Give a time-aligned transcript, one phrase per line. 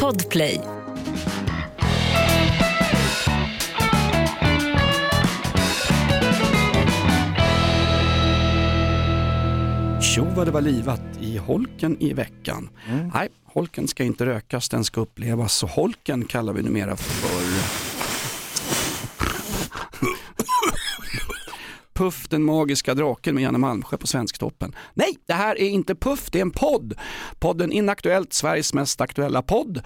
[0.00, 0.60] Podplay.
[10.00, 12.68] Tjo vad det var livat i holken i veckan.
[13.14, 15.54] Nej, holken ska inte rökas, den ska upplevas.
[15.54, 17.41] Så holken kallar vi numera för
[22.02, 24.74] Puff den magiska draken med Janne Malmsjö på Svensktoppen.
[24.94, 26.94] Nej, det här är inte Puff, det är en podd.
[27.38, 29.82] Podden Inaktuellt, Sveriges mest aktuella podd.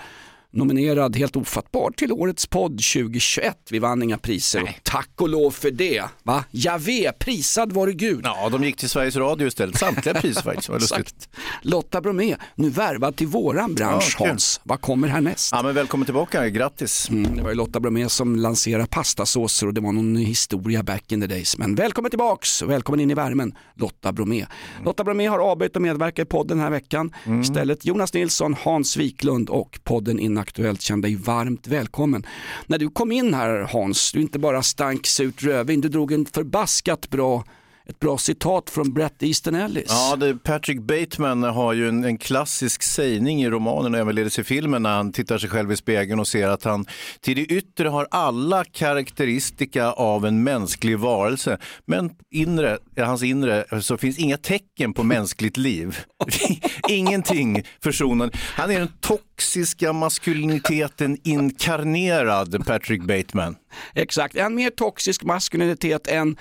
[0.53, 3.57] Nominerad helt ofattbart till årets podd 2021.
[3.71, 6.05] Vi vann inga priser och tack och lov för det.
[6.23, 6.45] Va?
[6.51, 8.21] Javé, prisad vare Gud.
[8.25, 9.79] Ja, de gick till Sveriges Radio istället.
[9.79, 10.69] Samtliga priser faktiskt.
[10.69, 10.99] Vad lustigt.
[11.07, 11.29] Exakt.
[11.63, 14.27] Lotta Bromé, nu värvad till våran bransch Ja.
[14.27, 14.61] Hans.
[14.65, 15.49] Vad kommer härnäst?
[15.53, 16.49] Ja, men välkommen tillbaka.
[16.49, 17.11] Grattis.
[17.11, 21.13] Mm, det var ju Lotta Bromé som lanserade pastasåser och det var någon historia back
[21.13, 21.59] in the days.
[21.59, 24.47] Men välkommen tillbaks och välkommen in i värmen Lotta Bromé.
[24.85, 27.13] Lotta Bromé har avböjt att medverka i podden den här veckan.
[27.43, 32.27] Istället Jonas Nilsson, Hans Wiklund och podden Aktuellt kände dig varmt välkommen.
[32.67, 36.27] När du kom in här Hans, du inte bara stank surt rödvin, du drog en
[36.27, 37.45] förbaskat bra
[37.89, 39.87] ett bra citat från Bret Easton Ellis.
[39.89, 44.45] Ja, det, Patrick Bateman har ju en, en klassisk sägning i romanen och ävenledes i
[44.45, 46.87] filmen när han tittar sig själv i spegeln och ser att han
[47.21, 51.59] till det yttre har alla karaktäristika av en mänsklig varelse.
[51.85, 55.99] Men inre, hans inre så finns inga tecken på mänskligt liv.
[56.89, 58.39] Ingenting försonande.
[58.39, 63.57] Han är den toxiska maskuliniteten inkarnerad, Patrick Bateman.
[63.95, 66.37] Exakt, en mer toxisk maskulinitet än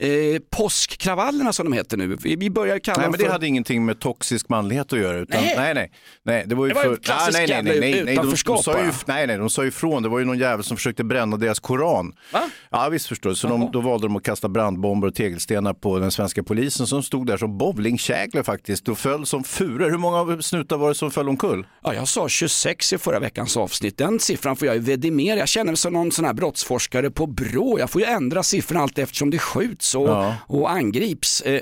[0.00, 0.08] eh,
[0.50, 2.16] påskkravallerna som de heter nu.
[2.20, 3.32] Vi, börjar kalla Nej, men det för...
[3.32, 5.18] hade ingenting med toxisk manlighet att göra.
[5.18, 5.54] Utan, Nej.
[5.56, 5.74] nej.
[5.74, 5.90] nej,
[6.22, 6.96] nej, Det var ju Det var för...
[6.96, 8.92] klassiskt nej, nej, nej, nej, de, sa ju, bara.
[9.06, 10.02] nej, nej, de sa ju ifrån.
[10.02, 12.12] Det var ju någon jävel som försökte bränna deras koran.
[12.32, 12.50] Va?
[12.70, 13.36] Ja, visst förstår du.
[13.36, 17.02] Så de, då valde de att kasta brandbomber och tegelstenar på den svenska polisen som
[17.02, 19.90] stod där som bowlingkäglor faktiskt och föll som furor.
[19.90, 21.66] Hur många snutar var det som föll omkull?
[21.82, 23.98] Ja, jag sa 26 i förra veckans avsnitt.
[23.98, 25.38] Den siffran får jag ju vidimera.
[25.38, 27.78] Jag känner mig som någon sån här brottsforskare på BRÅ.
[27.78, 30.34] Jag får ju ändra siffran allt eftersom det skjuts och, Ja.
[30.46, 31.40] och angrips.
[31.40, 31.60] Eh,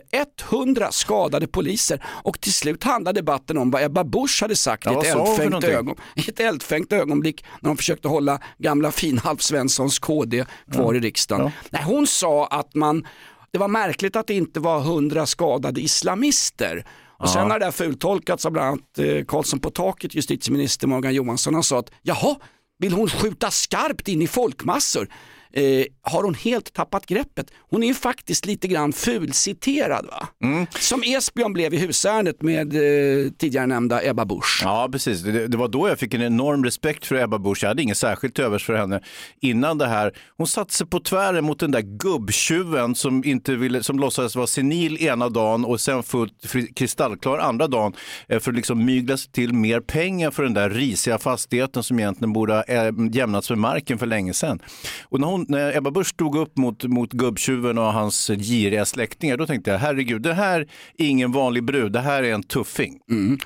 [0.51, 5.05] 100 skadade poliser och till slut handlade debatten om vad Ebba Busch hade sagt Ja,
[5.05, 9.99] i, ett eldfängt ögon, i ett eldfängt ögonblick när de försökte hålla gamla fin-Alf Svenssons
[9.99, 11.45] KD kvar i riksdagen.
[11.45, 11.53] Ja.
[11.71, 13.07] Nej, hon sa att man,
[13.53, 16.87] det var märkligt att det inte var 100 skadade islamister.
[17.19, 21.15] Och sen har det där fultolkats av bland annat eh, Karlsson på taket, justitieminister Morgan
[21.15, 21.55] Johansson.
[21.55, 22.37] Han sa att jaha,
[22.79, 25.09] vill hon skjuta skarpt in i folkmassor?
[25.57, 27.47] Eh, har hon helt tappat greppet?
[27.71, 30.29] Hon är ju faktiskt lite grann fulciterad va?
[30.45, 30.67] Mm.
[30.79, 34.61] Som Esbjörn blev i husärendet med eh, tidigare nämnda Ebba Busch.
[34.65, 35.23] Ja, precis.
[35.23, 37.63] Det, det var då jag fick en enorm respekt för Ebba Busch.
[37.63, 39.01] Jag hade inget särskilt övers för henne
[39.41, 40.13] innan det här.
[40.37, 44.47] Hon satte sig på tvären mot den där gubbtjuven som, inte ville, som låtsades vara
[44.47, 46.33] senil ena dagen och sen fullt
[46.77, 47.93] kristallklar andra dagen
[48.29, 51.99] eh, för att liksom mygla sig till mer pengar för den där risiga fastigheten som
[51.99, 54.63] egentligen borde ha eh, jämnats med marken för länge sedan.
[55.03, 59.37] Och när, hon, när Ebba Busch stod upp mot, mot gubbtjuven och hans giriga släktingar,
[59.37, 60.61] då tänkte jag herregud, det här
[60.99, 63.01] är ingen vanlig brud, det här är en tuffing.
[63.11, 63.39] Mm.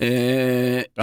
[0.00, 0.08] Eh,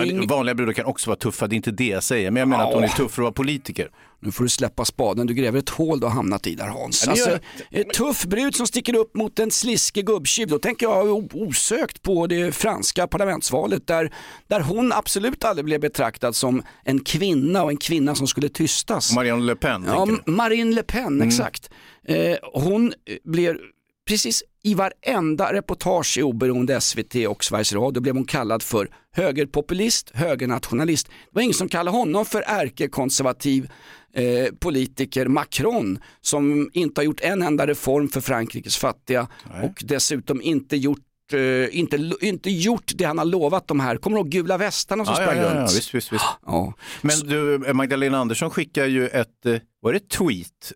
[0.03, 2.31] ing- Vanliga brudar kan också vara tuffa, det är inte det jag säger.
[2.31, 3.89] Men jag menar att hon är tuff för att vara politiker.
[4.19, 7.03] Nu får du släppa spaden, du gräver ett hål du har hamnat i där Hans.
[7.05, 7.39] Ja, Alltså,
[7.71, 12.27] ett tuff brud som sticker upp mot en sliskig gubbtjuv, då tänker jag osökt på
[12.27, 14.13] det franska parlamentsvalet där,
[14.47, 19.15] där hon absolut aldrig blev betraktad som en kvinna och en kvinna som skulle tystas.
[19.15, 20.07] Marianne Le Pen, Ja?
[20.25, 21.69] Marine Le Pen, exakt.
[22.07, 23.57] Eh, hon eh, blev
[24.07, 30.11] precis i varenda reportage i oberoende SVT och Sveriges Radio blev hon kallad för högerpopulist,
[30.13, 31.07] högernationalist.
[31.07, 33.69] Det var ingen som kallade honom för ärkekonservativ
[34.13, 39.27] eh, politiker Macron som inte har gjort en enda reform för Frankrikes fattiga
[39.63, 40.99] och dessutom inte gjort
[41.33, 45.05] eh, inte, inte gjort det han har lovat de här, kommer du ihåg gula västarna
[45.05, 45.71] som Ja, ja, sprang ja, ja, runt?
[45.75, 46.25] visst, visst, visst.
[46.45, 46.73] Ja.
[47.01, 50.73] Men du, Magdalena Andersson skickar ju ett, eh, var det tweet?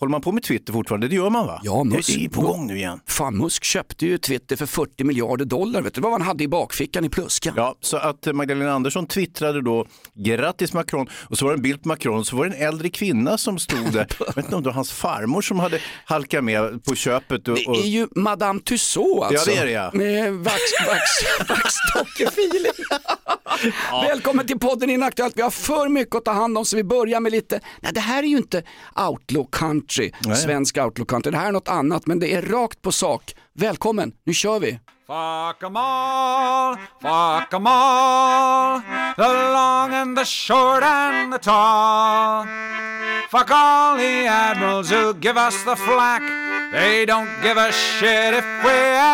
[0.00, 1.08] Håller man på med Twitter fortfarande?
[1.08, 1.60] Det gör man va?
[1.64, 3.00] Ja, det Musk- är på gång nu igen.
[3.06, 5.82] Fan, Musk köpte ju Twitter för 40 miljarder dollar.
[5.82, 7.54] Vet du vad han hade i bakfickan i pluskan?
[7.56, 11.82] Ja, så att Magdalena Andersson twittrade då grattis Macron och så var det en bild
[11.82, 14.06] på Macron så var det en äldre kvinna som stod där.
[14.18, 17.48] Jag vet inte om det var hans farmor som hade halkat med på köpet.
[17.48, 17.76] Och, Det och...
[17.76, 19.50] är ju Madame Tussauds alltså.
[19.50, 19.90] Ja, det är det, ja.
[19.92, 22.72] Med vax, vax, vaxdockefeeling.
[24.08, 25.36] Välkommen till podden Inaktuellt.
[25.36, 28.00] Vi har för mycket att ta hand om så vi börjar med lite, nej det
[28.00, 28.62] här är ju inte
[29.08, 29.85] outlaw country,
[30.20, 30.36] Nej.
[30.36, 31.30] svensk outlaw country.
[31.32, 33.34] Det här är något annat men det är rakt på sak.
[33.54, 34.78] Välkommen, nu kör vi.
[35.06, 38.80] Fuck 'em all, fuck 'em all,
[39.16, 39.22] the
[39.52, 42.46] long and the short and the tall.
[43.30, 46.22] Fuck all the admirals who give us the flack.
[46.72, 48.72] They don't give a shit if we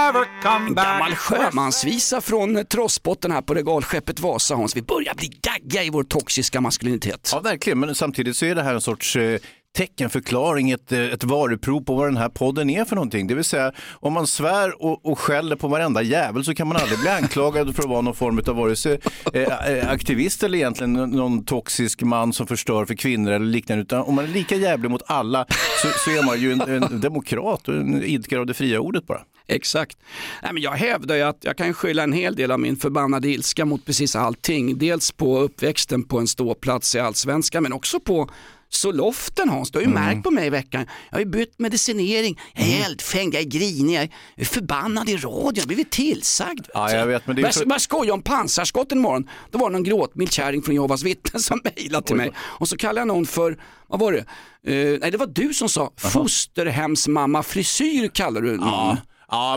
[0.08, 0.84] ever come En back.
[0.86, 4.76] gammal sjömansvisa från trossbotten här på regalskeppet Vasa Hans.
[4.76, 7.30] Vi börjar bli gagga i vår toxiska maskulinitet.
[7.32, 7.78] Ja, verkligen.
[7.80, 9.38] Men samtidigt så är det här en sorts eh,
[9.72, 13.26] teckenförklaring, ett, eh, ett varuprov på vad den här podden är för någonting.
[13.26, 16.76] Det vill säga, om man svär och, och skäller på varenda jävel så kan man
[16.76, 19.00] aldrig bli anklagad för att vara någon form av vare sig
[19.32, 23.82] eh, eh, aktivist eller egentligen någon toxisk man som förstör för kvinnor eller liknande.
[23.82, 25.46] Utan om man är lika jävlig mot alla
[25.82, 29.06] så, så är man ju en, en demokrat och en idkare av det fria ordet
[29.06, 29.20] bara.
[29.46, 29.98] Exakt.
[30.42, 33.28] Nej, men jag hävdar ju att jag kan skylla en hel del av min förbannade
[33.28, 34.78] ilska mot precis allting.
[34.78, 38.30] Dels på uppväxten på en ståplats i allsvenskan men också på
[38.74, 40.04] Soloften Hans, du har ju Mm.
[40.04, 40.86] märkt på mig i veckan.
[41.10, 45.16] Jag har ju bytt medicinering, jag är eldfängd, jag är grinig, jag är förbannad i
[45.16, 46.66] radion, jag har blivit tillsagd.
[46.74, 49.28] Ja, jag vet, men det är jag för- bara skoja om pansarskott en morgon.
[49.50, 52.30] Då var det någon gråtmild kärring från Jehovas vittnen som mejlade till mig.
[52.38, 53.58] Och så kallade jag någon för,
[53.88, 54.18] vad var det?
[54.66, 58.68] Eh, nej det var du som sa, fosterhemsmamma frisyr kallar du någon.
[58.68, 58.96] Ja,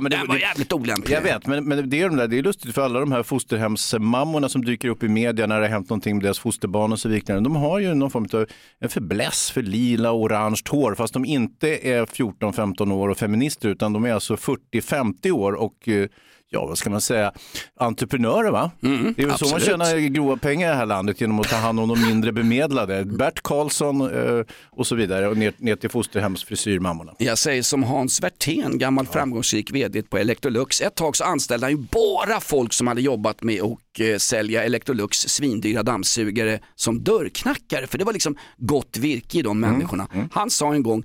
[0.01, 1.15] men det, Den var det- jävligt olämplig.
[1.15, 3.23] Jag vet, men, men det, är de där, det är lustigt för alla de här
[3.23, 6.99] fosterhemsmammorna som dyker upp i media när det har hänt någonting med deras fosterbarn och
[6.99, 7.39] så vidare.
[7.39, 8.45] De har ju någon form av
[8.79, 13.69] en fäbless för lila och orange hår fast de inte är 14-15 år och feminister
[13.69, 16.07] utan de är alltså 40-50 år och eh,
[16.49, 17.31] ja, vad ska man säga,
[17.79, 18.71] entreprenörer va?
[18.79, 18.87] det
[19.23, 21.79] är väl så man tjänar grova pengar i det här landet genom att ta hand
[21.79, 23.05] om de mindre bemedlade.
[23.05, 27.13] Bert Karlsson eh, och så vidare och ner, ner till fosterhemsfrisyrmammorna.
[27.17, 30.81] Jag säger som Hans Werthén, gammal framgångsrik vd på Electrolux.
[30.81, 34.63] Ett tag så anställde han ju bara folk som hade jobbat med att eh, sälja
[34.63, 37.87] Electrolux svindyra dammsugare som dörrknackare.
[37.87, 40.07] För det var liksom gott virke i de Mm, människorna.
[40.31, 41.03] Han sa en gång,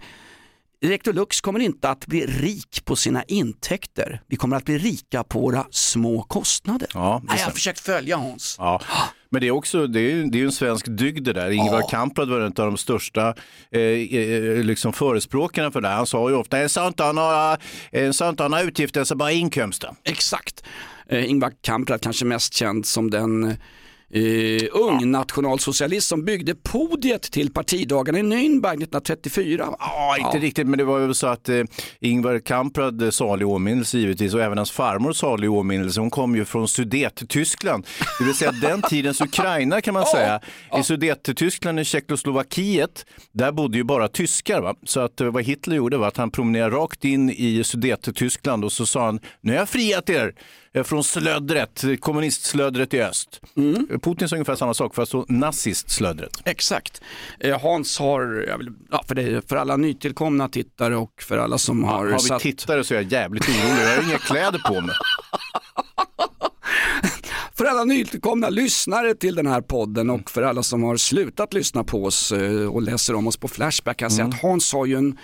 [0.83, 4.23] Electrolux kommer inte att bli rik på sina intäkter.
[4.27, 6.89] Vi kommer att bli rika på våra små kostnader.
[6.95, 8.57] Ja, Nej, jag har försökt följa Hans.
[8.59, 8.81] Ja,
[9.31, 11.51] men det är också det är, det är en svensk dygd det där.
[11.51, 13.35] Ingvar Kamprad var en av de största
[13.71, 15.89] eh, eh, liksom förespråkarna för det.
[15.89, 16.69] Han sa ju ofta, en
[17.15, 17.57] några,
[17.91, 19.91] en några utgifter, så bara inkomster.
[20.05, 20.65] Exakt.
[21.09, 23.57] Eh, Ingvar Kamprad kanske mest känd som den
[24.13, 29.75] eh, ung nationalsocialist som byggde podiet till partidagarna i Nürnberg 1934.
[29.79, 31.63] Ja, inte riktigt, men det var ju så att eh,
[32.01, 36.45] Ingvar Kamprad, eh, salig åminnelse givetvis, och även hans farmor salig åminnelse, hon kom ju
[36.45, 37.87] från Sudet-Tyskland.
[38.19, 40.41] Det vill säga den tidens Ukraina kan man säga.
[40.79, 44.61] I Sudet-Tyskland, i Tjeckoslovakiet, där bodde ju bara tyskar.
[44.61, 44.75] Va?
[44.85, 48.73] Så att eh, vad Hitler gjorde var att han promenerade rakt in i Sudet-Tyskland och
[48.73, 50.35] så sa han, nu har jag friat er
[50.85, 53.41] från slödret, kommunistslödret i öst.
[54.03, 56.43] Putin sa ungefär samma sak, fast nazistslödret.
[56.45, 57.01] Exakt.
[57.41, 61.85] Eh, Hans har, vill, ja, för, det, för alla nytillkomna tittare och för alla som
[61.85, 64.81] har, Har vi satt, tittare så är jag jävligt orolig, jag har inga kläder på
[64.81, 64.95] mig.
[67.55, 71.85] för alla nytillkomna lyssnare till den här podden och för alla som har slutat lyssna
[71.85, 74.87] på oss eh, och läser om oss på Flashback kan jag säga att Hans har
[74.87, 75.19] ju en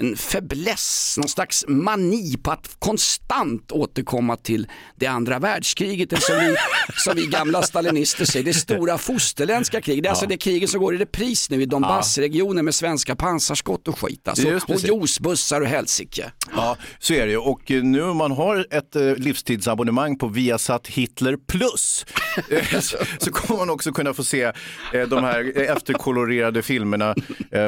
[0.00, 4.66] en fäbless, någon slags mani på att konstant återkomma till
[4.96, 6.56] det andra världskriget, det som vi,
[6.96, 10.02] som vi gamla stalinister säger, det stora fosterländska kriget.
[10.02, 13.88] Det är alltså det kriget som går i repris nu i Donbassregionen med svenska pansarskott
[13.88, 14.28] och skit.
[14.28, 16.32] Alltså, och juicebussar och helsike.
[16.56, 17.38] Ja, så är det ju.
[17.38, 22.06] Och eh, nu om man har ett eh, livstidsabonnemang på Viasat Hitler Plus
[22.50, 22.80] eh,
[23.18, 24.52] så, kommer man också kunna få se
[24.92, 27.14] de här efterkolorerade filmerna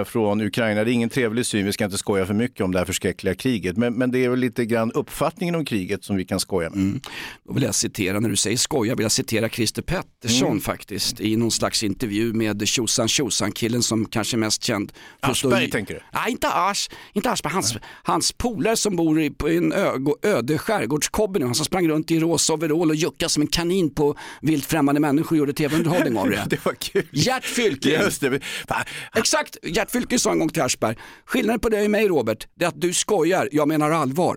[0.05, 0.85] från Ukraina.
[0.85, 3.35] Det är ingen trevlig syn, vi ska inte skoja för mycket om det här förskräckliga
[3.35, 3.77] kriget.
[3.77, 7.01] Men, men det är väl lite grann uppfattningen om kriget som vi kan skoja med.
[7.47, 10.61] Då vill jag citera, när du säger skoja, vill jag citera Christer Pettersson Mm.
[10.61, 14.93] faktiskt i någon slags intervju med Tjosan Tjosan killen som kanske är mest känd.
[15.21, 16.01] Aschberg i- tänker du?
[16.13, 20.59] Nej inte Asch, inte Aschberg, hans, hans polare som bor i, på en ö, öde
[20.59, 24.17] skärgårdskobbe nu, han som sprang runt i rosa overall och juckade som en kanin på
[24.43, 26.47] vilt främmande människor och gjorde tv-underhållning av det.
[26.51, 27.07] Det var kul.
[27.13, 27.93] Gert Fylking.
[27.93, 28.41] Just det.
[28.69, 28.85] Fan,
[29.17, 32.65] Exakt, Gert Fylking sa en gång till Aschberg, skillnaden på dig och mig Robert, det
[32.65, 34.37] är att du skojar, jag menar allvar.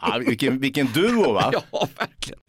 [0.00, 1.52] Ja, vilken, vilken duo va?
[1.72, 2.40] Ja, verkligen.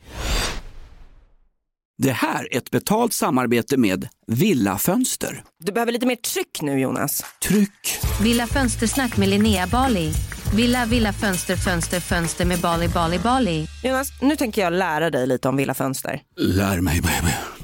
[1.97, 5.43] Det här är ett betalt samarbete med Villa Fönster.
[5.63, 7.23] Du behöver lite mer tryck nu Jonas.
[7.47, 7.99] Tryck!
[8.21, 10.11] Villa Fönstersnack med Linnea Bali.
[10.55, 13.67] Villa, villa, fönster, fönster, fönster med Bali, Bali, Bali.
[13.83, 16.21] Jonas, nu tänker jag lära dig lite om Villa Fönster.
[16.37, 17.31] Lär mig baby.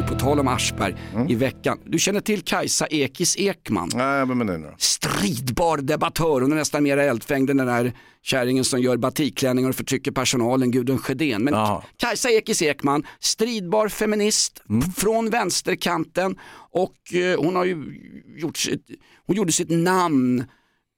[0.00, 0.94] Du, på tal om Aschberg,
[1.28, 1.78] i veckan.
[1.84, 3.90] Du känner till Kajsa Ekis Ekman?
[3.94, 4.74] Nej, men det nu.
[4.78, 7.92] Stridbar debattör, hon är nästan mer eldfängd än den där
[8.22, 11.44] kärringen som gör batikklänningar och förtrycker personalen, Gudrun Sjödén.
[11.44, 11.82] Men Jaha.
[11.96, 14.62] Kajsa Ekis Ekman, stridbar feminist
[14.96, 16.36] från vänsterkanten
[16.70, 17.84] och eh, hon har ju
[18.36, 18.86] gjort sitt,
[19.26, 20.44] hon gjorde sitt namn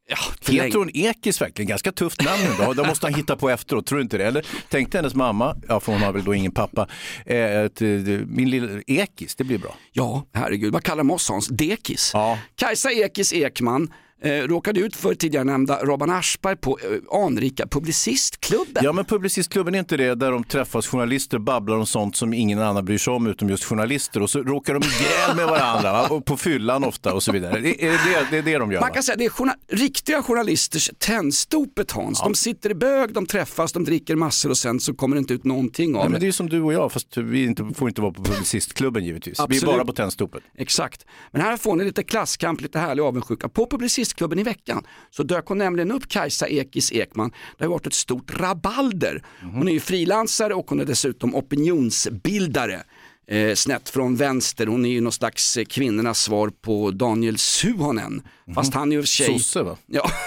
[0.09, 1.69] Ja, hon Ekis verkligen?
[1.69, 2.73] Ganska tufft namn ändå.
[2.73, 4.25] Det måste han hitta på efteråt, tror du inte det?
[4.25, 6.89] Eller tänkte hennes mamma, ja för hon har väl då ingen pappa,
[7.27, 7.89] eh, att, eh,
[8.27, 9.75] min lilla Ekis, det blir bra.
[9.93, 11.49] Ja, herregud, vad kallar de oss Hans?
[11.49, 12.11] Dekis?
[12.15, 12.39] Ja.
[12.57, 13.93] Kajsa Ekis Ekman
[14.23, 18.85] eh, råkade ut för tidigare nämnda Robban Aschberg på eh, anrika Publicistklubben.
[18.85, 22.35] Ja men Publicistklubben är inte det där de träffas journalister och babblar om sånt som
[22.35, 25.47] ingen annan bryr sig om utom just journalister och så råkar de i gräl med
[25.47, 26.07] varandra va?
[26.11, 27.61] och på fyllan ofta och så vidare.
[27.61, 28.95] Det är det, det, är det de gör Man va?
[28.95, 32.21] kan säga att det är journa- riktiga journalisters tändstopet Hans.
[32.21, 35.35] De sitter i bög, de träffas, de dricker massor och sen så kommer det inte
[35.35, 36.27] ut någonting av Nej, men det.
[36.27, 39.39] är som du och jag fast vi inte, får inte vara på Publicistklubben givetvis.
[39.39, 39.63] Vi Absolut.
[39.63, 40.43] är bara på tändstopet.
[40.59, 41.07] Exakt.
[41.33, 43.49] Men här får ni lite klasskamp, lite härlig avundsjuka.
[43.49, 43.67] På
[44.13, 47.33] Publicistklubben i veckan så dök hon nämligen upp Kajsa Ekis Ekman.
[47.59, 49.23] Det har varit ett stort rabalder.
[49.53, 52.83] Hon är ju frilansare och hon är dessutom opinionsbildare.
[53.29, 58.23] Eh, snett från vänster, hon är ju någon slags eh, kvinnornas svar på Daniel Suhonen.
[58.55, 59.27] Fast han är ju i och för sig...
[59.27, 59.77] Sosse va?
[59.87, 60.11] Ja.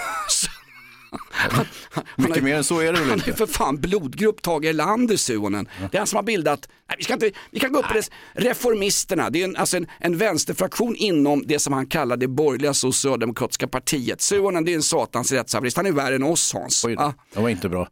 [1.36, 1.66] Han-
[2.16, 3.32] Mycket mer än så är det väl han är inte?
[3.32, 5.68] för fan blodgrupp Tage Erlander Suhonen.
[5.90, 7.94] Det är han som har bildat, nej, vi, ska inte, vi kan gå upp på
[7.94, 12.28] det, Reformisterna, det är en, alltså en, en vänsterfraktion inom det som han kallar det
[12.28, 14.20] borgerliga socialdemokratiska partiet.
[14.20, 16.84] Suhonen det är en satans rättshaverist, han är värre än oss Hans.
[16.84, 17.14] Oj, Ja.
[17.34, 17.88] det var inte bra.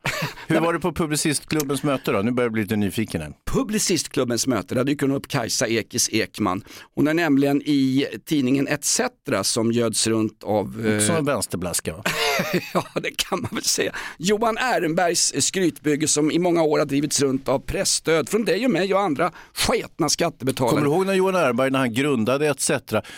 [0.46, 2.18] Hur var det på Publicistklubbens möte då?
[2.22, 3.32] Nu börjar jag bli lite nyfiken här.
[3.44, 6.64] Publicistklubbens möte, där dyker hon upp Kajsa Ekis Ekman.
[6.94, 9.00] Hon är nämligen i tidningen ETC
[9.42, 12.02] som göds runt av eh, Som en vänsterblaska va?
[12.74, 13.92] Ja, det kan man väl säga.
[14.18, 18.70] Johan Ehrenbergs skrytbygge som i många år har drivits runt av pressstöd från dig och
[18.70, 20.70] mig och andra sketna skattebetalare.
[20.70, 22.70] Kommer du ihåg när Johan Ehrenberg när han grundade ETC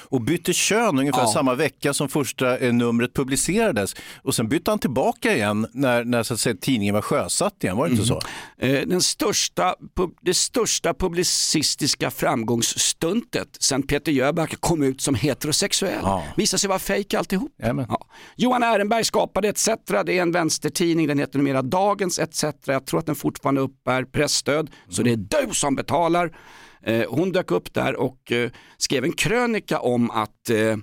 [0.08, 1.32] och bytte kön ungefär Ja.
[1.32, 6.22] samma vecka som första eh, numret publicerades och sen bytte han tillbaka igen när, när
[6.22, 8.20] så att säga, tidningen var sjösatt igen, var det inte så?
[8.58, 9.74] Eh, Den största,
[10.22, 16.00] det största publicistiska framgångsstuntet sen Peter Jöback kom ut som heterosexuell.
[16.02, 16.24] Ja.
[16.36, 17.52] Visade sig vara fejk alltihop.
[17.56, 18.06] Ja.
[18.36, 19.68] Johan Ehrenberg skapade ETC,
[20.06, 22.44] det är en vänstertidning, den heter numera Dagens ETC.
[22.66, 26.36] Jag tror att den fortfarande uppbär pressstöd, så det är du som betalar.
[26.82, 30.76] Eh, Hon dök upp där och eh, skrev en krönika om att eh,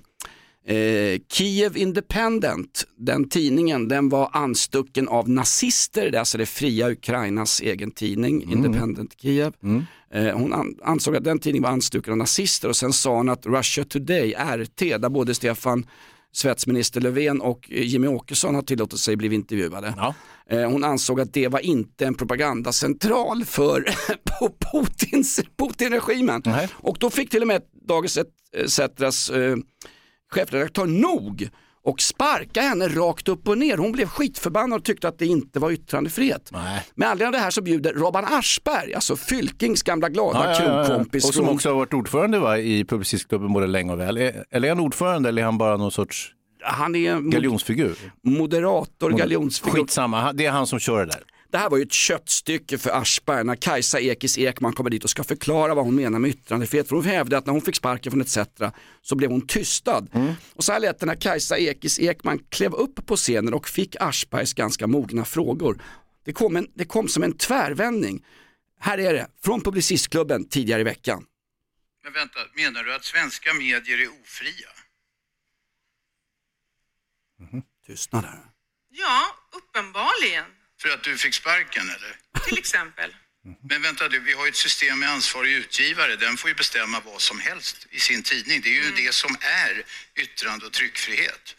[0.66, 6.90] Eh, Kiev Independent, den tidningen, den var anstucken av nazister, det är alltså det fria
[6.90, 9.52] Ukrainas egen tidning, Independent Kiev.
[10.14, 13.28] Eh, hon an- ansåg att den tidningen var anstucken av nazister och sen sa hon
[13.28, 15.86] att Russia Today, RT, där både Stefan
[16.34, 19.94] svetsminister Löfven och Jimmy Åkesson har tillåtit sig bli intervjuade.
[19.96, 20.14] Ja.
[20.50, 23.84] Eh, Hon ansåg att det var inte en propagandacentral för
[24.72, 26.42] Putins, Putin-regimen.
[26.44, 26.68] Nej.
[26.74, 29.56] Och då fick till och med Dagens ETCs eh,
[30.32, 31.48] chefredaktör nog
[31.84, 33.76] och sparka henne rakt upp och ner.
[33.76, 36.48] Hon blev skitförbannad och tyckte att det inte var yttrandefrihet.
[36.52, 36.86] Nej.
[36.94, 40.62] Med anledning av det här så bjuder Robban Aschberg, alltså Fylkings gamla glada Ja, ja,
[40.64, 40.86] ja, ja.
[40.86, 41.24] krogkompis.
[41.28, 44.16] Och som också har varit ordförande va, i Publicistklubben både länge och väl.
[44.16, 46.30] Eller är han ordförande eller är han bara någon sorts
[46.66, 47.96] han är mod- galjonsfigur?
[48.24, 49.72] moderator, galjonsfigur.
[49.78, 51.22] Skitsamma, det är han som kör det där.
[51.54, 55.10] Det här var ju ett köttstycke för Aschberg när Kajsa Ekis Ekman kommer dit och
[55.10, 56.88] ska förklara vad hon menar med yttrandefrihet.
[56.88, 58.38] För hon hävdade att när hon fick sparken från ETC
[59.02, 60.08] så blev hon tystad.
[60.54, 63.96] Och så här lät det när Kajsa Ekis Ekman klev upp på scenen och fick
[64.00, 65.82] Aschbergs ganska mogna frågor.
[66.24, 68.24] Det kom, en, det kom som en tvärvändning.
[68.80, 71.26] Här är det, från Publicistklubben tidigare i veckan.
[72.04, 74.68] Men vänta, menar du att svenska medier är ofria?
[77.86, 78.44] Tystnad här.
[78.90, 79.20] Ja,
[79.56, 80.44] uppenbarligen.
[80.84, 82.16] För att du fick sparken eller?
[82.44, 83.16] Till exempel.
[83.68, 86.16] Men vänta du, vi har ju ett system med ansvarig utgivare.
[86.16, 88.60] Den får ju bestämma vad som helst i sin tidning.
[88.60, 89.82] Det är ju det som är
[90.14, 91.56] yttrande och tryckfrihet.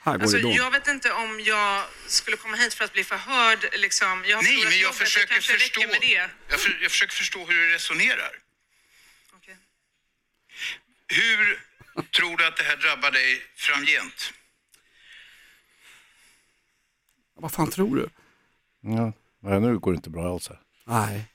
[0.00, 3.68] Här går Alltså, jag vet inte om jag skulle komma hit för att bli förhörd.
[3.72, 4.24] Liksom.
[4.26, 5.80] Jag har Nej, men jag försöker förstå.
[5.80, 6.30] räcker med det.
[6.48, 8.38] Jag, för, jag försöker förstå hur du resonerar.
[9.32, 9.56] Okej.
[11.08, 11.60] Hur
[12.10, 14.32] tror du att det här drabbar dig framgent?
[17.42, 18.08] Vad fan tror du?
[18.80, 19.12] Ja.
[19.44, 20.60] Ja, nu går det inte bra alls här.
[20.86, 21.28] Nej.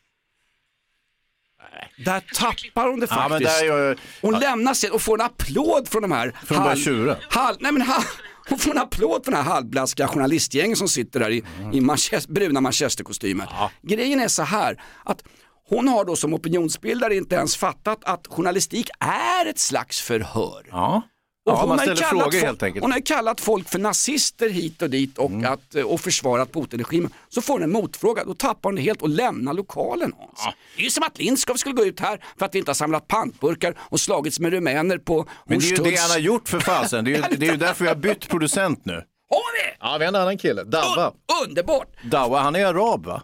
[2.06, 3.60] Där tappar hon det Ja, men faktiskt.
[3.60, 6.76] där gör, Hon lämnar sig och får en applåd från de här Från de där
[6.76, 7.16] tjuren?
[7.30, 8.04] halv, nej men halv,
[8.50, 12.34] Hon får en applåd från den här halvblaskiga journalistgängen som sitter där i, i manchester,
[12.34, 13.50] bruna manchesterkostymer.
[13.82, 15.24] Grejen är så här att
[15.70, 20.68] hon har då som opinionsbildare inte ens fattat att journalistik är ett slags förhör.
[20.72, 21.02] ja.
[21.48, 22.84] Och Ja, man ställer kallat frågor folk- helt enkelt.
[22.84, 27.12] Hon har kallat folk för nazister hit och dit och, att, eh, och försvarat Putin-regimen.
[27.30, 30.56] Så får hon en motfråga, då tappar hon det helt och lämnar lokalen Hans.
[30.76, 32.76] Det är ju som att Lindskov skulle gå ut här för att vi inte har
[32.76, 36.50] samlat pantburkar och slagits med rumäner på Men det är ju det han har gjort
[36.50, 37.06] för fasen.
[37.06, 38.94] Det är ju, det är ju därför vi har bytt producent nu.
[38.94, 39.78] Har vi?
[39.80, 40.64] Ja, vi har en annan kille.
[40.64, 41.12] Davva.
[41.46, 41.88] Underbart!
[42.12, 43.22] Davva, han är arab va?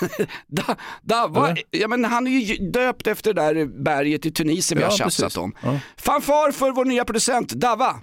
[0.46, 4.82] Da, Davva, ja, men han är ju döpt efter det där berget i Tunisien vi
[4.84, 5.54] Ja, har tjafsat om.
[5.62, 5.78] Ja.
[5.96, 8.00] Fanfar för vår nya producent Davva.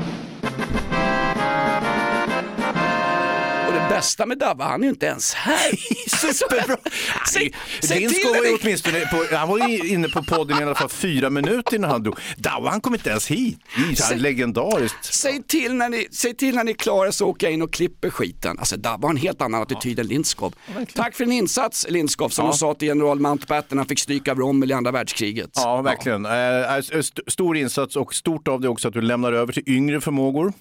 [4.03, 5.71] Bästa med Davva, han är ju inte ens här.
[6.33, 6.77] Superbra.
[7.33, 10.63] Säg, säg till Lindskog var ju åtminstone på, han var ju inne på podden i
[10.63, 12.15] alla fall fyra minuter innan han drog.
[12.37, 13.57] Davva han kom inte ens hit.
[13.97, 15.13] Det är legendariskt.
[15.13, 17.73] Säg till, när ni, säg till när ni är klara så åker jag in och
[17.73, 18.59] klipper skiten.
[18.59, 20.55] Alltså Dabba har en helt annan attityd än Lindskov.
[20.95, 22.51] Tack för din insats Lindskov, som Ja.
[22.51, 25.49] de sa till general Mountbatten han fick stryk av Rommel i andra världskriget.
[25.55, 26.25] Ja, verkligen.
[26.25, 29.63] Eh, eh, st- stor insats och stort av det också att du lämnar över till
[29.69, 30.53] yngre förmågor.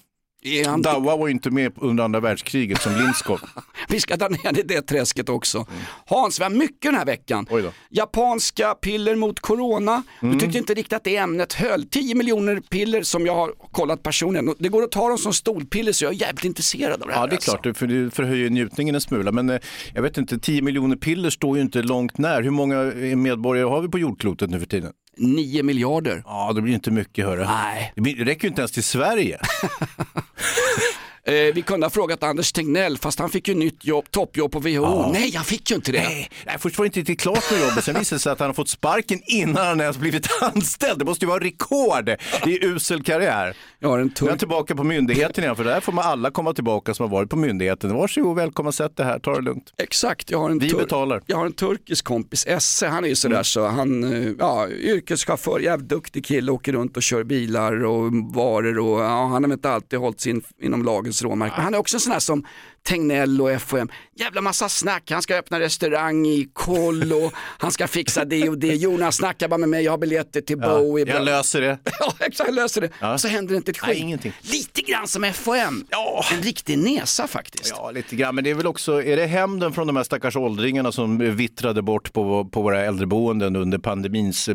[0.65, 3.39] Han- Davva var ju inte med under andra världskriget som Lindskov.
[3.89, 5.65] Vi ska ta ner i det träsket också.
[6.05, 7.47] Hans, vi har mycket den här veckan.
[7.89, 10.03] Japanska piller mot corona.
[10.21, 10.33] Mm.
[10.33, 11.83] Du tyckte inte riktigt att det ämnet höll.
[11.85, 14.55] 10 miljoner piller som jag har kollat personligen.
[14.59, 17.21] Det går att ta dem som stolpiller så jag är jävligt intresserad av det här.
[17.21, 17.57] Ja, det är alltså.
[17.57, 19.31] klart, för det förhöjer njutningen en smula.
[19.31, 19.59] Men eh,
[19.93, 22.41] jag vet inte, 10 miljoner piller står ju inte långt när.
[22.41, 24.91] Hur många eh, medborgare har vi på jordklotet nu för tiden?
[25.17, 26.23] 9 miljarder.
[26.25, 27.45] Ja, det blir inte mycket hörru.
[27.45, 27.93] Nej.
[27.95, 29.39] Det räcker ju inte ens till Sverige.
[31.25, 34.59] Eh, vi kunde ha frågat Anders Tegnell fast han fick ju nytt jobb, toppjobb på
[34.59, 35.11] WHO.
[35.11, 36.03] Nej, han fick ju inte det.
[36.03, 38.39] Nej, nej, först var det inte riktigt klart med jobbet, sen visade det sig att
[38.39, 40.99] han har fått sparken innan han ens blivit anställd.
[40.99, 42.09] Det måste ju vara rekord
[42.47, 43.55] i usel karriär.
[43.79, 46.05] Jag har en Nu är han turk tillbaka på myndigheten igen, för där får man
[46.05, 47.93] alla komma tillbaka som har varit på myndigheten.
[47.95, 49.73] Varsågod, välkomna, sätt det här, ta det lugnt.
[49.77, 51.21] Exakt, jag har en, Vi tur- betalar.
[51.25, 55.59] jag har en turkisk kompis, Esse, han är ju sådär så, han, eh, ja, yrkeschaufför,
[55.59, 59.69] jävligt duktig kille, åker runt och kör bilar och varor och ja, han har inte
[59.69, 60.83] alltid hållit sig in, inom
[61.55, 62.45] Men han är också en sån här som
[62.87, 68.25] Tegnell och FHM, jävla massa snack, han ska öppna restaurang i Kollo, han ska fixa
[68.25, 71.07] det och det, Jonas snackar bara med mig, jag har biljetter till Bowie.
[71.07, 71.77] Jag löser det.
[71.99, 72.89] Ja, exakt, jag löser det.
[72.99, 73.17] Ja.
[73.17, 74.33] Så händer det inte ett skit.
[74.41, 76.25] Lite grann som FHM, Ja.
[76.33, 77.73] en riktig nesa faktiskt.
[77.77, 78.35] Ja, lite grann.
[78.35, 81.81] Men det är väl också, är det hämnden från de här stackars åldringarna som vittrade
[81.81, 84.49] bort på, på våra äldreboenden under pandemins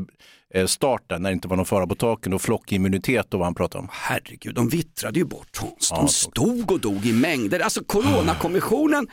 [0.54, 3.46] eh, start där, när det inte var någon fara på taken och flockimmunitet och vad
[3.46, 3.88] han pratade om.
[3.92, 5.88] Herregud, de vittrade ju bort Hans.
[5.90, 7.60] De stod och dog i mängder.
[7.60, 9.08] Alltså Coronakommissionen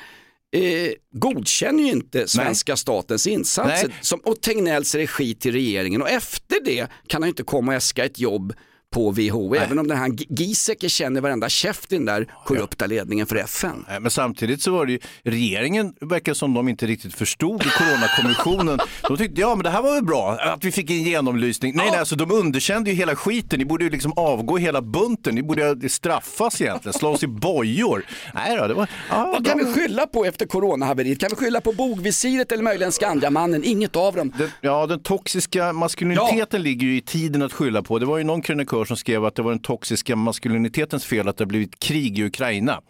[0.56, 3.98] eh, godkänner ju inte svenska statens insatser Nej.
[4.02, 6.02] som, och Tegnells regi till regeringen.
[6.02, 8.54] Och efter det kan han ju inte komma och äska ett jobb
[8.92, 13.28] på WHO, även om den här Giesecke känner varenda käft i den där korrupta ledningen
[13.28, 13.86] för FN.
[13.90, 18.80] Nej, Men samtidigt så var det ju, regeringen verkar som de inte riktigt förstod coronakommissionen.
[19.08, 21.76] De tyckte, ja men det här var väl bra, att vi fick en genomlysning.
[21.76, 25.36] Nej, nej alltså de underkände ju hela skiten, ni borde ju liksom avgå hela bunten,
[25.36, 28.06] ni borde straffas egentligen, slås i bojor.
[28.34, 31.20] Nej då, det var, ja, Vad kan vi skylla på efter coronahaveriet?
[31.20, 33.64] Kan vi skylla på bogvisiret eller möjligen Skandiamannen?
[33.64, 34.34] Inget av dem.
[34.38, 38.00] Den, ja, den toxiska maskuliniteten ligger ju i tiden att skylla på.
[38.00, 41.38] Det var ju någon krönikör som skrev att det var den toxiska maskulinitetens fel att
[41.38, 42.82] det har blivit krig i Ukraina.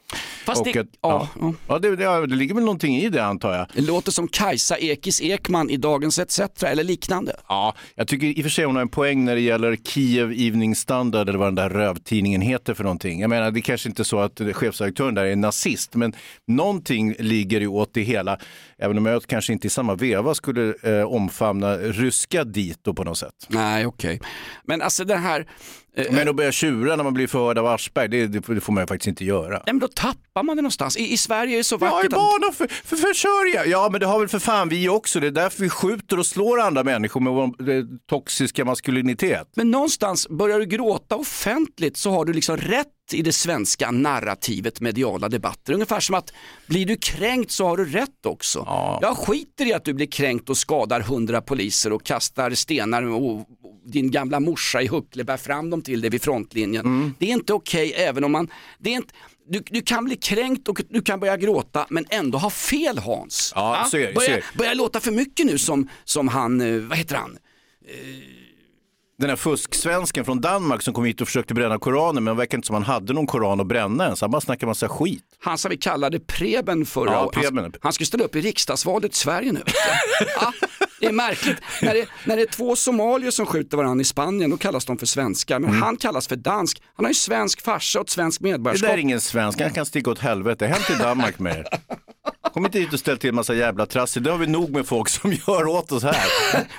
[0.45, 1.54] Fast Och det- att- ja, ja.
[1.67, 3.67] Ja, det, det, det ligger väl någonting i det antar jag.
[3.76, 7.36] Det låter som Kajsa Ekis Ekman i Dagens ETC eller liknande.
[7.48, 10.32] Ja, jag tycker i och för sig hon har en poäng när det gäller Kiev
[10.32, 13.19] Evening Standard eller vad den där rövtidningen heter för någonting.
[13.21, 16.13] Jag menar, det är kanske inte så att chefredaktören där är nazist, men
[16.48, 18.38] någonting ligger ju åt det hela.
[18.78, 23.17] Även om jag kanske inte i samma veva skulle eh, omfamna ryska dito på något
[23.17, 23.34] sätt.
[23.48, 24.21] Nej, okej.
[24.63, 25.48] Men alltså det här...
[25.97, 28.84] eh, Men att börja tjura när man blir förhörd av Aschberg, det, det, får man
[28.84, 29.49] ju faktiskt inte göra.
[29.49, 30.97] Nej, men då tappar man det någonstans.
[30.97, 32.19] I, i Sverige är det så Jag är vackert att...
[32.19, 33.65] barn och för, för försörja.
[33.65, 35.19] Ja, men det har väl för fan vi också.
[35.19, 39.47] Det är därför vi skjuter och slår andra människor med vår eh, toxiska maskulinitet.
[39.55, 44.82] Men någonstans, börjar du gråta offentligt så har du liksom rätt i det svenska narrativet
[44.82, 45.74] mediala debatter.
[45.74, 46.34] Ungefär som att
[46.68, 48.63] blir du kränkt så har du rätt också.
[48.68, 49.00] Ja.
[49.02, 53.48] Jag skiter i att du blir kränkt och skadar hundra poliser och kastar stenar och
[53.86, 56.86] din gamla morsa i Huckle bär fram dem till dig vid frontlinjen.
[56.86, 57.13] Mm.
[57.20, 59.13] Det är inte okej även om man, det är inte,
[59.48, 63.54] du, du kan bli kränkt och du kan börja gråta men ändå ha fel Hans.
[63.56, 64.44] Ja, så är det, så är det.
[64.58, 67.38] börjar låta för mycket nu som, som han, eh, vad heter han?
[69.17, 72.58] Den här fusksvensken från Danmark som kom hit och försökte bränna Koranen, men det verkar
[72.58, 74.21] inte som han hade någon Koran att bränna ens.
[74.21, 75.23] Han bara snackar massa skit.
[75.39, 77.45] Han som vi kallade Preben förra Ja, året.
[77.56, 79.62] Han, han skulle ställa upp i riksdagsvalet i Sverige nu.
[80.41, 80.54] Ja,
[80.99, 81.58] det är märkligt.
[81.82, 84.97] När det, när det är två somalier som skjuter varandra i Spanien, då kallas de
[84.97, 85.60] för svenskar.
[85.60, 86.82] Men han kallas för dansk.
[86.95, 88.88] Han har ju svensk farsa och ett svenskt Det medborgarskap.
[88.89, 90.67] där är ingen svensk, han kan sticka åt helvete.
[90.67, 91.65] Hem till Danmark med er.
[92.54, 94.23] Kom inte hit och ställ till en massa jävla trassel.
[94.23, 96.15] Det har vi nog med folk som gör åt oss här.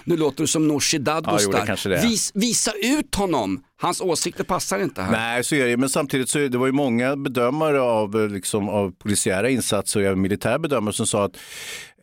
[0.04, 1.38] Nu låter du som Nooshi Dadgostar.
[1.52, 2.02] Ja, jo, det kanske det är.
[2.34, 3.62] Vis, visa ut honom.
[3.78, 5.12] Hans åsikter passar inte här.
[5.12, 8.28] Nej, så är det Men samtidigt så det, det var ju många bedömare av, eh,
[8.28, 11.36] liksom, av polisiära insatser och även militär bedömare som sa att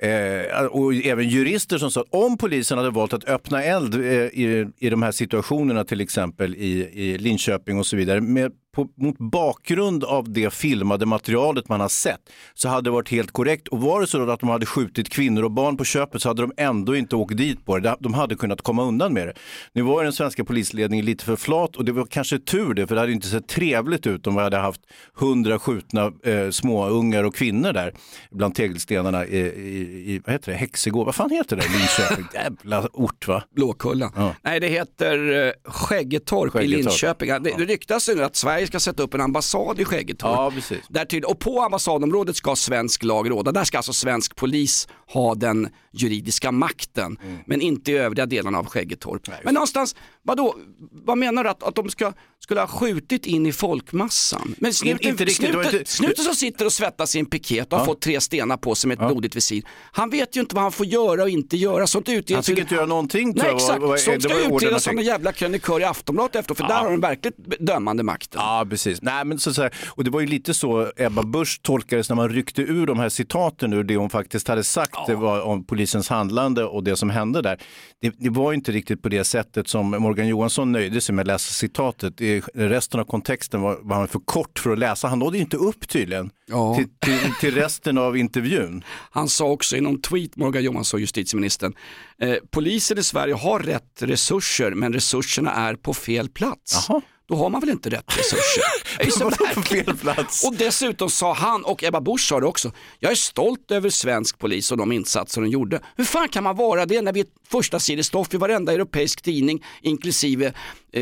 [0.03, 4.01] Eh, och även jurister som sa att om polisen hade valt att öppna eld eh,
[4.01, 8.87] i, i de här situationerna, till exempel i, i Linköping och så vidare, med, på,
[8.97, 12.19] mot bakgrund av det filmade materialet man har sett,
[12.53, 13.67] så hade det varit helt korrekt.
[13.67, 16.29] Och var det så då att de hade skjutit kvinnor och barn på köpet så
[16.29, 17.95] hade de ändå inte åkt dit på det.
[17.99, 19.33] De hade kunnat komma undan med det.
[19.73, 22.87] Nu var ju den svenska polisledningen lite för flat och det var kanske tur det,
[22.87, 24.81] för det hade inte sett trevligt ut om vi hade haft
[25.13, 27.93] hundra skjutna eh, småungar och kvinnor där
[28.31, 32.87] bland tegelstenarna i, i, i vad heter det, Hexegård, vad fan heter det, Linköping, jävla
[32.93, 33.43] ort va?
[33.55, 34.11] Blåkulla.
[34.15, 34.35] Ja.
[34.41, 36.85] Nej, det heter eh, Skäggetorp, i Skäggetorp.
[36.85, 37.29] Linköping.
[37.29, 40.31] Det, det ryktas nu att Sverige ska sätta upp en ambassad i Skäggetorp.
[40.35, 40.79] Ja, precis.
[40.89, 43.51] Där till, och på ambassadområdet ska svensk lag råda.
[43.51, 47.37] Där ska alltså svensk polis ha den juridiska makten, Mm.
[47.45, 49.21] men inte i övriga delarna av Skäggetorp.
[49.43, 50.55] men någonstans, vadå,
[50.91, 52.13] vad menar du att, att de ska,
[52.43, 54.55] skulle ha skjutit in i folkmassan?
[54.57, 57.73] Men snuten, inte riktigt, var snuten, inte- snuten som sitter och svettas i en piket
[57.73, 57.85] och har Ja.
[57.85, 59.63] fått tre stenar på sig med ett blodigt visir.
[59.91, 61.87] Han vet ju inte vad han får göra och inte göra.
[61.87, 63.55] Sånt utreds Han fick inte göra någonting tror Nej jag.
[63.55, 66.75] exakt, vad- sånt ska var utredas som en jävla krönikör i Aftonbladet efter för där
[66.75, 68.41] har de verkligt dömande makten.
[68.43, 69.01] Ja, precis.
[69.01, 72.15] Nej, men så, att säga, och det var ju lite så Ebba Busch tolkades när
[72.15, 75.65] man ryckte ur de här citaten ur det hon faktiskt hade sagt det var om
[75.65, 77.57] polisens handlande och det som hände där.
[78.01, 81.27] Det, det var inte riktigt på det sättet som Morgan Johansson nöjde sig med att
[81.27, 82.21] läsa citatet.
[82.37, 85.07] I resten av kontexten var, var han för kort för att läsa.
[85.07, 86.75] Han nådde inte upp tydligen Ja.
[86.75, 88.83] till, till, till resten av intervjun.
[89.11, 91.73] Han sa också i någon tweet, Morgan Johansson, justitieministern,
[92.19, 96.85] eh, polisen i Sverige har rätt resurser men resurserna är på fel plats.
[96.89, 97.01] Jaha.
[97.27, 98.63] Då har man väl inte rätt resurser?
[98.97, 100.43] Det är så på fel plats?
[100.47, 104.39] Och dessutom sa han, och Ebba Busch sa det också, jag är stolt över svensk
[104.39, 105.79] polis och de insatser de gjorde.
[105.95, 109.63] Hur fan kan man vara det när vi är första sidestoff i varenda europeisk tidning,
[109.81, 110.45] inklusive
[110.93, 111.01] eh,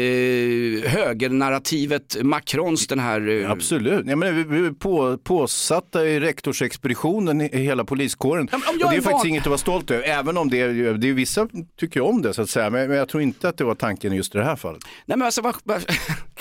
[0.91, 3.29] högernarrativet Macrons den här...
[3.29, 4.05] Eh, Absolut.
[4.07, 8.49] Ja, men vi, är på, påsatta i rektorsexpeditionen i, hela poliskåren.
[8.51, 10.49] Ja, och jag det är är faktiskt van- inget att vara stolt över, även om
[10.49, 11.47] det är, det är vissa
[11.79, 12.69] tycker om det så att säga.
[12.69, 14.81] Men, men jag tror inte att det var tanken just i det här fallet.
[15.05, 15.85] Nej men alltså, vad,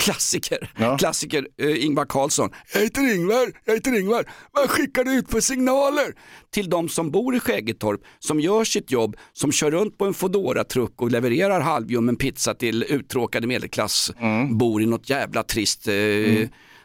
[0.01, 0.97] klassiker, Ja.
[0.97, 2.49] klassiker eh, Ingvar Carlsson.
[2.73, 4.25] Jag heter Ingvar, jag heter Ingvar.
[4.51, 6.05] Vad skickar du ut för signaler?
[6.53, 10.13] Till de som bor i Skäggetorp, som gör sitt jobb, som kör runt på en
[10.13, 14.57] fodora truck och levererar halvljummen pizza till uttråkade medelklass, Mm.
[14.57, 15.93] bor i något jävla trist eh,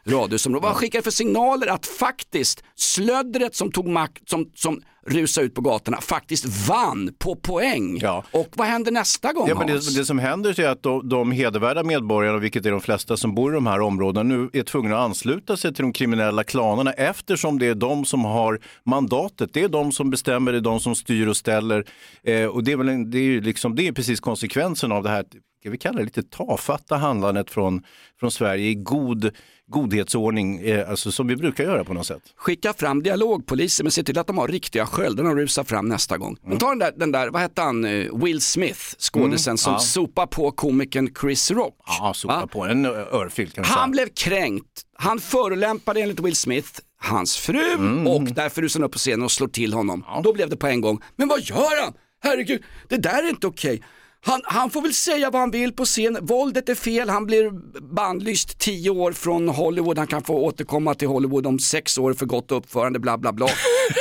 [0.07, 0.67] radhusområde.
[0.67, 5.61] Vad skickar för signaler att faktiskt slöddret som tog makt, som, som rusade ut på
[5.61, 7.99] gatorna, faktiskt vann på poäng?
[8.03, 8.25] Ja.
[8.31, 11.33] Och vad händer nästa gång Ja, men det, det som händer är att de, de
[11.33, 14.97] hedervärda medborgarna, vilket är de flesta som bor i de här områdena, nu är tvungna
[14.97, 19.51] att ansluta sig till de kriminella klanerna eftersom det är de som har mandatet.
[19.53, 21.85] Det är de som bestämmer, det är de som styr och ställer.
[22.23, 25.11] Eh, och det är, väl en, det är, liksom, det är precis konsekvensen av det
[25.11, 25.25] här,
[25.71, 27.83] vi kalla det lite tafatta handlandet från,
[28.21, 29.31] från Sverige i god
[29.71, 32.23] godhetsordning, eh, alltså som vi brukar göra på något sätt.
[32.37, 35.89] Skicka fram dialogpoliser men se till att de har riktiga sköldar när de rusar fram
[35.89, 36.37] nästa gång.
[36.47, 39.79] Men ta den där, den där vad hette han, eh, Will Smith, skådisen som ja.
[39.79, 41.75] sopar på komikern Chris Rock.
[41.87, 42.47] Ja, sopa Va?
[42.47, 43.79] på en örfil kan man säga.
[43.81, 48.07] Han blev kränkt, han förolämpade enligt Will Smith hans fru Mm.
[48.07, 50.05] och därför rusar han upp på scenen och slår till honom.
[50.25, 51.95] Då blev det på en gång, men vad gör han?
[52.23, 53.83] Herregud, det där är inte okej.
[54.27, 56.19] Han, han får väl säga vad han vill på scen.
[56.21, 57.51] Våldet är fel, han blir
[57.95, 59.99] bannlyst tio år från Hollywood.
[59.99, 63.47] Han kan få återkomma till Hollywood om sex år för gott uppförande, bla bla bla.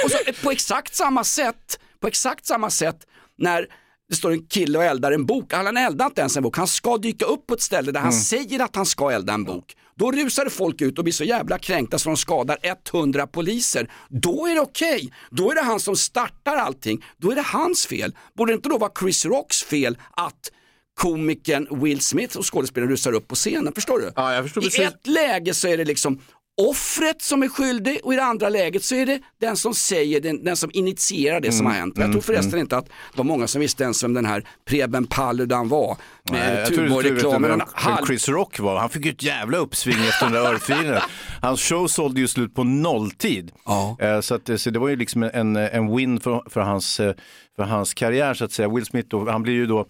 [0.05, 2.97] Och så på exakt samma sätt, på exakt samma sätt
[3.38, 3.67] när
[4.09, 5.53] det står en kille och eldar en bok.
[5.53, 8.13] Han eldar inte ens en bok, han ska dyka upp på ett ställe där han
[8.13, 9.75] säger att han ska elda en bok.
[9.99, 12.58] Då rusar folk ut och blir så jävla kränkta så de skadar
[12.93, 13.91] 100 poliser.
[14.10, 15.13] Då är det okej.
[15.31, 17.05] Då är det han som startar allting.
[17.17, 18.15] Då är det hans fel.
[18.38, 20.51] Borde det inte då vara Chris Rocks fel att
[20.95, 23.73] komikern Will Smith och skådespelaren rusar upp på scenen?
[23.73, 24.12] Förstår du?
[24.15, 26.21] Ja, förstår I ett läge så är det liksom
[26.57, 30.21] offret som är skyldig och i det andra läget så är det den som säger,
[30.21, 31.97] den, den som initierar det Mm, som har hänt.
[31.97, 34.47] Och jag tror förresten inte att det var många som visste ens vem den här
[34.65, 35.97] Preben Paludan var.
[36.31, 37.61] Med jag tror du vet Tuborg-reklamen.
[37.73, 38.79] halv- Chris Rock var.
[38.79, 41.01] Han fick ju ett jävla uppsving efter den där örfilen.
[41.41, 43.51] Hans show sålde ju slut på nolltid.
[43.65, 43.97] Ja.
[43.99, 47.13] Eh, Så, att, så det var ju liksom en, en win för, för, hans, eh,
[47.55, 48.69] för hans karriär så att säga.
[48.69, 49.85] Will Smith då, han blir ju då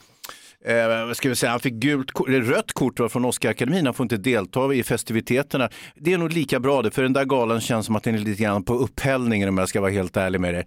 [0.67, 4.73] Eh, ska vi säga, han fick gult, rött kort från Oscarakademin, han får inte delta
[4.73, 5.69] i festiviteterna.
[5.95, 8.19] Det är nog lika bra det, för den där galan känns som att den är
[8.19, 10.65] lite grann på upphällningen om jag ska vara helt ärlig med det.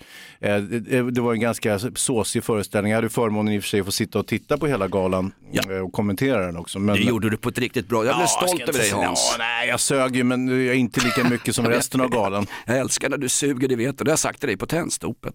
[0.49, 3.81] Eh, det, det var en ganska såsig föreställning, jag hade förmånen i och för sig
[3.81, 5.33] att få sitta och titta på hela galan
[5.69, 6.79] eh, och kommentera den också.
[6.79, 9.35] Men, Det gjorde du på ett riktigt bra, jag blev Ja, stolt över dig Hans.
[9.39, 12.47] Ja, nej, jag sög ju men jag är inte lika mycket som resten av galan.
[12.67, 14.05] Jag älskar när du suger, det vet du.
[14.05, 15.35] Det har jag sagt till dig på Tennstopet.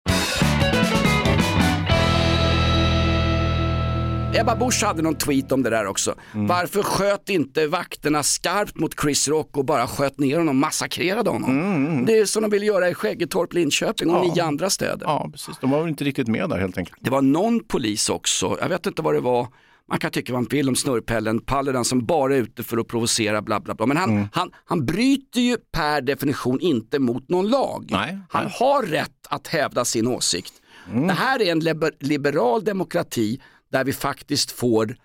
[4.33, 6.15] Ebba Busch hade någon tweet om det där också.
[6.33, 6.47] Mm.
[6.47, 12.05] Varför sköt inte vakterna skarpt mot Chris Rock och bara sköt ner honom, massakrerade honom?
[12.05, 14.33] Det är som de vill göra i Skäggetorp, Linköping och Mm, Ja.
[14.35, 15.05] nio andra städer.
[15.05, 15.57] Ja, precis.
[15.61, 16.97] De var väl inte riktigt med där helt enkelt.
[17.01, 19.47] Det var någon polis också, jag vet inte vad det var,
[19.89, 22.87] man kan tycka vad man vill om snurrpellen, Paludan som bara är ute för att
[22.87, 23.85] provocera bla bla bla.
[23.85, 24.27] Men han, Mm.
[24.33, 27.85] han, han bryter ju per definition inte mot någon lag.
[27.89, 28.53] Nej, han nej.
[28.59, 30.53] har rätt att hävda sin åsikt.
[30.91, 31.07] Mm.
[31.07, 33.41] Det här är en liber, liberal demokrati
[33.71, 34.97] där vi faktiskt får,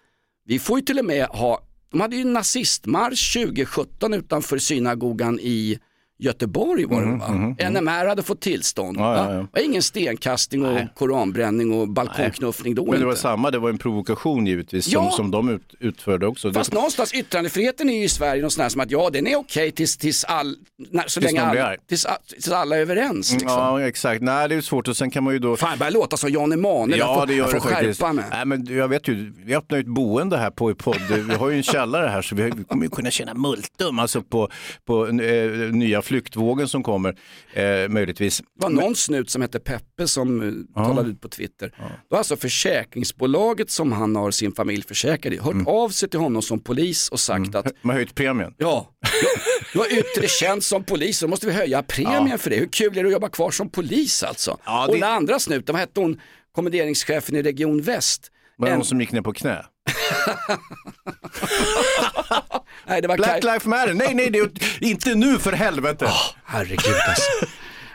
[0.45, 5.79] vi får ju till och med ha, de hade ju nazistmarsch 2017 utanför synagogan i
[6.19, 7.71] Göteborg var det va?
[7.71, 8.97] NMR hade fått tillstånd.
[8.97, 9.35] Mm, Ja, ja, va?
[9.35, 9.47] ja.
[9.53, 13.07] Var ingen stenkastning och koranbränning och balkongknuffning då Men det inte.
[13.07, 16.53] var samma, det var en provokation givetvis som, som de ut, utförde också.
[16.53, 19.27] Fast det, någonstans yttrandefriheten är ju i Sverige någon sån här som att ja den
[19.27, 20.57] är okej tills, tills, all,
[20.91, 21.79] när, så Tills länge någon blir all, arg.
[21.89, 23.33] tills, tills alla är överens.
[23.33, 23.51] Liksom.
[23.51, 24.23] Ja, exakt.
[24.23, 25.57] Nej, det är svårt och sen kan man ju då...
[25.57, 27.75] Fan jag börjar låta som Jan Emanuel, jag Ja, får, det gör jag får det
[27.75, 28.01] faktiskt.
[28.01, 28.25] skärpa mig.
[28.31, 31.01] Nej, men jag vet ju, vi öppnar ju ett boende här på i podd.
[31.29, 34.23] Vi har ju en källare här så vi vi kommer ju kunna tjäna multum alltså
[34.23, 34.49] på,
[34.85, 35.13] på eh,
[35.73, 37.17] nya flyktvågen som kommer,
[37.53, 38.39] eh, möjligtvis.
[38.39, 41.67] Det var någon snut som hette Peppe som uh, talade ut på Twitter.
[41.79, 45.67] Det var alltså försäkringsbolaget som han har sin familj försäkrad i, hört Mm.
[45.67, 48.55] av sig till honom som polis och sagt att Man har höjt premien.
[48.59, 48.91] ja,
[49.73, 52.57] du har yttre tjänst som polis, så måste vi höja premien för det.
[52.57, 54.59] Hur kul är det att jobba kvar som polis alltså?
[54.65, 56.21] Ja, Och det- den andra snuten, vad hette hon,
[56.53, 58.31] kommenderingschefen i Region Väst?
[58.57, 59.65] Var det En- någon som gick ner på knä?
[62.89, 66.09] Nej, det var Black Kaj- Lives Matter, nej nej, det är, inte nu för helvete.
[66.45, 67.31] Herregud alltså.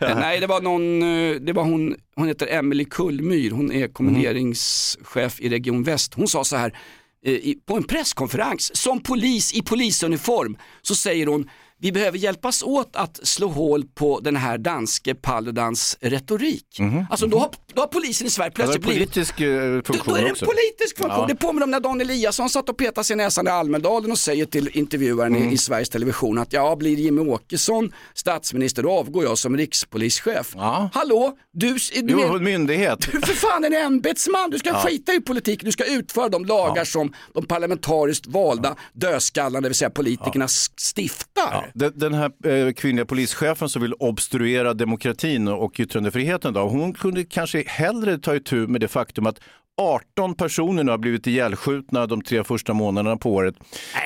[0.08, 3.88] Eh, Nej, det var någon, eh, det var hon, hon heter Emily Kullmyr, hon är
[3.88, 6.14] kommenderingschef i Region Väst.
[6.14, 6.78] Hon sa så här,
[7.26, 11.50] eh, på en presskonferens, som polis i polisuniform, så säger hon,
[11.82, 16.80] vi behöver hjälpas åt att slå hål på den här danske Paludans retorik.
[17.10, 19.76] Alltså då har, då har polisen i Sverige Det var en plötsligt blivit politisk eh,
[19.76, 20.46] då funktion är det en också.
[20.46, 21.20] politisk funktion.
[21.22, 21.28] Ja.
[21.28, 24.18] Det påminner om när Dan Eliasson satt och petade sig i näsan i Almedalen och
[24.18, 25.50] säger till intervjuaren Mm.
[25.50, 30.52] i, i Sveriges Television att ja, blir Jimmy Åkesson statsminister då avgår jag som rikspolischef.
[30.56, 30.90] Ja.
[30.94, 33.00] Hallå, du, du, Jo, är, myndighet.
[33.12, 34.82] du är för fan en ämbetsman, du ska Ja.
[34.86, 39.76] skita i politiken, du ska utföra de lagar som de parlamentariskt valda dödskallarna, det vill
[39.78, 40.48] säga politikerna,
[40.96, 41.71] stiftar.
[41.74, 47.24] Den, den här eh, kvinnliga polischefen som vill obstruera demokratin och yttrandefriheten, då, hon kunde
[47.24, 49.40] kanske hellre ta itu med det faktum att
[49.78, 53.56] 18 personer nu har blivit ihjälskjutna de tre första månaderna på året,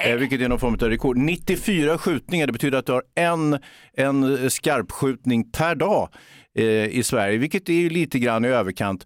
[0.05, 1.17] eh, vilket är någon form av rekord.
[1.17, 3.59] 94 skjutningar, det betyder att du har en,
[3.93, 6.09] en skarpskjutning per dag
[6.55, 9.05] eh, i Sverige, vilket är ju lite grann i överkant.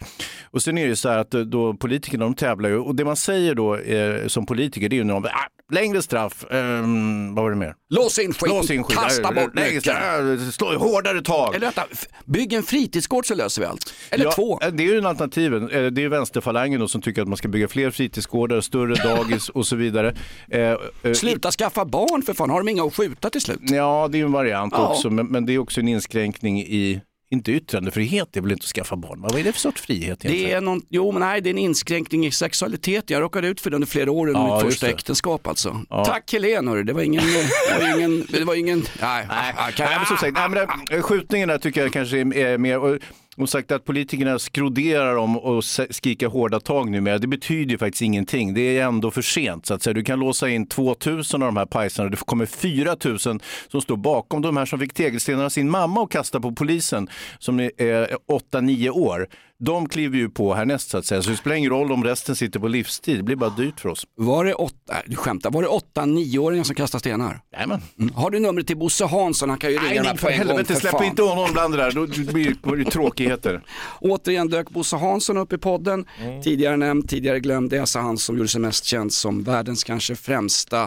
[0.52, 3.06] Och sen är det så här att eh, då politikerna de tävlar ju och det
[3.06, 7.36] man säger då eh, som politiker det är ju när de, ah, längre straff, ehm,
[7.36, 7.74] vad var det mer?
[7.90, 9.04] Lås in skiten, Lås in skiten.
[9.04, 10.52] kasta bort nyckeln.
[10.52, 11.56] slå hårdare tag.
[11.56, 11.84] Eller vänta,
[12.26, 13.94] bygg en fritidsgård så löser vi allt.
[14.10, 14.60] Eller ja, två.
[14.72, 15.70] Det är ju en alternativen.
[15.70, 19.50] Eh, Det är vänsterfalangen då som tycker att man ska bygga fler fritidsgårdar, större dagis
[19.50, 20.16] och så vidare.
[20.52, 20.78] Eh, eh,
[21.14, 23.60] Sluta skaffa barn för fan, har de inga att skjuta till slut?
[23.62, 24.88] Ja, det är ju en variant Ja.
[24.88, 27.02] också, men, men det är också en inskränkning i,
[27.32, 29.22] inte yttrandefrihet, det är väl inte att skaffa barn?
[29.22, 30.50] Vad är det för sorts frihet egentligen?
[30.50, 33.14] Det är någon, jo men nej, det är en inskränkning i sexualiteten.
[33.14, 34.92] Jag råkade ut för det under flera år under Ja, mitt första det.
[34.94, 35.82] äktenskap alltså.
[35.90, 36.06] Ja.
[36.06, 36.84] Tack Helene, hörru.
[36.84, 37.24] det var ingen,
[37.70, 40.68] det var ingen, det var ingen, nej, Nej, kan, nej, men som sagt, nej, men
[40.90, 42.98] det- skjutningarna tycker jag kanske är, är mer, och,
[43.44, 48.02] och sagt att politikerna skroderar om och skriker hårda tag numera, det betyder ju faktiskt
[48.02, 48.54] ingenting.
[48.54, 49.94] Det är ändå för sent så att säga.
[49.94, 54.42] Du kan låsa in 2000 av de här pajsarna, det kommer 4000 som står bakom
[54.42, 58.18] de här som fick tegelstenarna av sin mamma och kasta på polisen som är eh,
[58.52, 59.28] 8-9 år.
[59.60, 62.36] De kliver ju på härnäst så att säga, så det spelar ingen roll om resten
[62.36, 64.08] sitter på livstid, det blir bara dyrt för oss.
[64.16, 67.42] Var det åtta, nej, du skämtar, var det åtta nioåringar som kastade stenar?
[67.54, 67.82] Jajamän.
[68.00, 68.14] Mm.
[68.16, 69.50] Har du numret till Bosse Hansson?
[69.50, 71.04] Han kan ju ringa Nej, den här på för en gång helvete, för släpp fan.
[71.04, 73.62] inte honom bland det där, då blir det tråkigheter.
[74.02, 76.06] Återigen dök Bosse Hansson upp i podden.
[76.22, 76.42] Mm.
[76.42, 77.70] Tidigare nämnd, tidigare glömd.
[77.70, 80.84] Det är alltså han som gjorde sig mest känd som världens kanske främsta,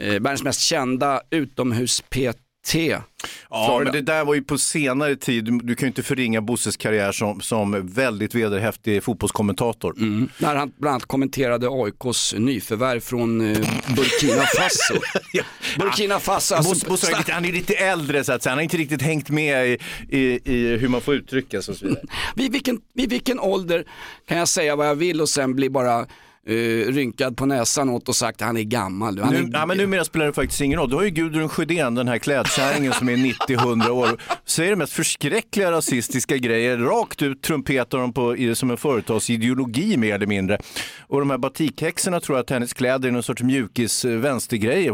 [0.00, 2.49] eh, världens mest kända utomhus-PT.
[3.50, 3.92] Ja, Florida.
[3.92, 5.44] men det där var ju på senare tid.
[5.44, 9.94] Du, du kan ju inte förringa Bosses karriär som, som väldigt vederhäftig fotbollskommentator.
[10.38, 13.58] När han bland annat kommenterade AIKs nyförvärv från eh,
[13.96, 14.94] Burkina Faso.
[15.78, 18.50] Burkina Faso, alltså, Bosse, Bosse lite, han är lite äldre så att säga.
[18.50, 19.78] Han har inte riktigt hängt med i,
[20.08, 22.04] i, i hur man får uttrycka sig och så vidare.
[22.34, 23.84] vid, vilken, vid vilken ålder
[24.28, 26.06] kan jag säga vad jag vill och sen bli bara
[26.46, 26.54] eh,
[26.92, 29.18] rynkad på näsan åt och sagt att han är gammal.
[29.18, 30.90] Han Nu, är, ja, men numera spelar det faktiskt ingen roll.
[30.90, 34.22] Du har ju Gudrun Sjödén, den här klädkärringen som är 90-100 år.
[34.44, 39.96] Säger de mest förskräckliga rasistiska grejer, rakt ut trumpetar de på i, som en företagsideologi
[39.96, 40.58] mer eller mindre.
[41.00, 44.90] Och de här batikhäxorna tror att hennes kläder är någon sorts mjukis eh, vänstergrej.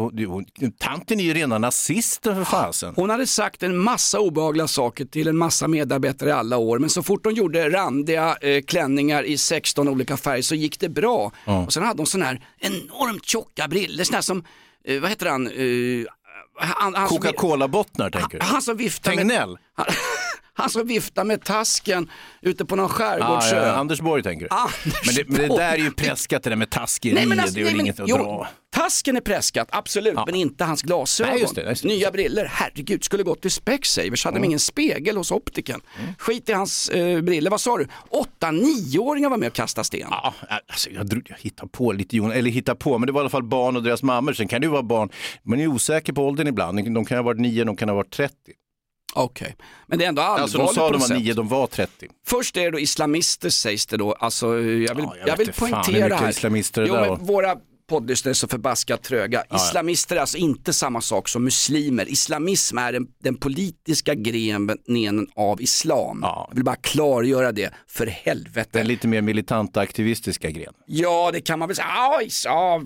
[0.78, 2.92] Tanten är ju rena nazisten för fasen.
[2.96, 6.90] Hon hade sagt en massa obehagliga saker till en massa medarbetare i alla år men
[6.90, 11.32] så fort hon gjorde randiga eh, klänningar i 16 olika färger så gick det bra.
[11.44, 14.44] Och sen hade hon sån här enormt tjocka briller, här som,
[14.84, 15.46] eh, vad heter han?
[15.46, 16.06] Eh,
[16.58, 18.44] han, han Coca-Cola-bottnar tänker du?
[18.44, 19.58] Han som viftar med, Tegnell?
[20.54, 22.10] Han, som viftar med tasken
[22.42, 23.56] ute på någon Ah, skärgårdsö.
[23.56, 24.56] ja, Anders Borg tänker du?
[24.56, 27.40] Anders Men det, men det där är ju preskat det där med taskeri, Nej, men
[27.40, 28.48] alltså, det är nej, men, inget att jo, dra.
[28.76, 31.32] Tasken är preskat, absolut, men inte hans glasögon.
[31.32, 31.88] Nej, just det, just det.
[31.88, 35.80] Nya briller, herregud, skulle gått till Specsavers, hade de ingen spegel hos optiken.
[36.00, 36.14] Mm.
[36.18, 37.86] Skit i hans eh, briller, vad sa du?
[38.10, 40.06] Åtta, nioåringar var med och kastade sten.
[40.10, 40.34] Ja,
[40.68, 43.30] alltså jag, jag hittar på lite, Jon, eller hittar på, men det var i alla
[43.30, 44.32] fall barn och deras mammor.
[44.32, 45.08] Sen kan det ju vara barn,
[45.42, 46.94] man är osäker på åldern ibland.
[46.94, 48.34] De kan ha varit nio, de kan ha varit 30.
[49.16, 51.18] Okej, men det är ändå allvarligt Alltså de sa de var sätt.
[51.18, 52.08] nio, de var 30.
[52.26, 55.54] Först är det då islamister sägs det då, alltså jag vill, jag jag vet vill
[55.54, 56.28] fan poängtera mycket här.
[56.30, 57.56] islamister det jo, där men våra
[57.88, 59.44] poddlyssnare är så förbaskat tröga.
[59.50, 59.56] ja.
[59.56, 62.08] Islamister är alltså inte samma sak som muslimer.
[62.08, 66.18] Islamism är den, den politiska grenen av islam.
[66.22, 68.68] Jag vill bara klargöra det, för helvete.
[68.72, 70.72] Den lite mer militanta aktivistiska gren.
[70.86, 71.86] Ja, det kan man väl säga.
[72.44, 72.82] Ja,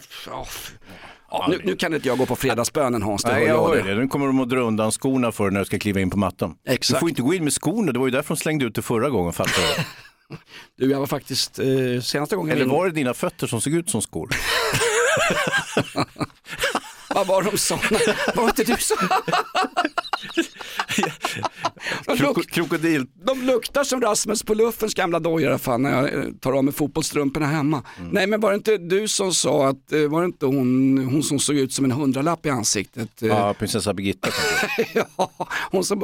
[1.31, 3.83] ja, nu, nu kan inte jag gå på fredagsbönen Hans, det Nej, jag jag hör
[3.83, 3.95] det.
[3.95, 6.55] Nu kommer de att dra undan skorna för när du ska kliva in på mattan.
[6.69, 6.97] Exakt.
[6.97, 8.83] Du får inte gå in med skorna, det var ju därför de slängde ut det
[8.83, 9.85] förra gången, fattar du?
[10.79, 11.67] Du, jag var faktiskt eh,
[12.03, 14.29] senaste gången Eller var det dina fötter som såg ut som skor?
[17.15, 17.99] Vad var de sådana?
[18.35, 18.95] Var inte du så?
[22.07, 23.07] De, luk- Krokodil.
[23.27, 26.75] de luktar som Rasmus på luffens gamla dojor fall när jag eh, tar av mig
[26.75, 27.83] fotbollstrumporna hemma.
[27.99, 28.11] Mm.
[28.11, 31.23] Nej men var det inte du som sa att, eh, var det inte hon, hon
[31.23, 33.23] som såg ut som en hundralapp i ansiktet?
[33.23, 34.29] Eh, Ja, prinsessa Birgitta.
[34.95, 35.31] ja,
[35.71, 36.01] hon som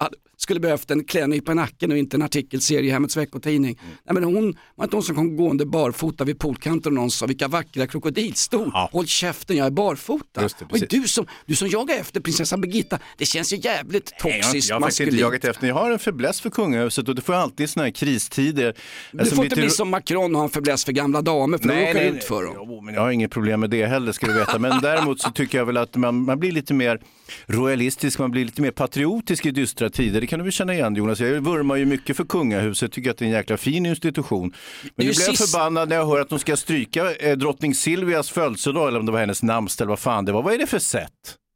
[0.00, 3.78] hade, skulle behövt en klänning på nacken och inte en artikelserie i Hemmets veckotidning.
[3.82, 3.96] Mm.
[4.04, 7.26] Nej, men hon var inte hon som kom gående barfota vid poolkanten och någon sa
[7.26, 8.70] vilka vackra krokodilstor.
[8.92, 10.42] Håll käften, jag är barfota.
[10.42, 10.88] Just det, och precis.
[10.88, 14.42] du som, du som jagar efter prinsessa Birgitta, det känns ju jävligt Nej, jag, har-
[14.42, 15.66] toxiskt jag har faktiskt inte jagat efter.
[15.66, 18.74] Jag har en fäbless för kungahuset och det får alltid sådana här kristider.
[19.12, 21.68] Du Alltså, får inte bli som Macron och ha en fäbless för gamla damer för
[21.68, 22.54] då råkar du ut för dem.
[22.56, 24.58] Jo, men jag har inget problem med det heller ska du veta.
[24.58, 27.00] Men däremot så tycker jag väl att man, man blir lite mer
[27.46, 30.20] royalistisk, man blir lite mer patriotisk i dystra tider.
[30.24, 31.20] Det kan du väl känna igen Jonas.
[31.20, 34.54] Jag vurmar ju mycket för kungahuset, tycker att det är en jäkla fin institution.
[34.96, 38.30] Men nu blir jag förbannad när jag hör att de ska stryka eh, drottning Silvias
[38.30, 40.42] födelsedag, eller om det var hennes namnsdag eller vad fan det var.
[40.42, 41.10] Vad är det för sätt?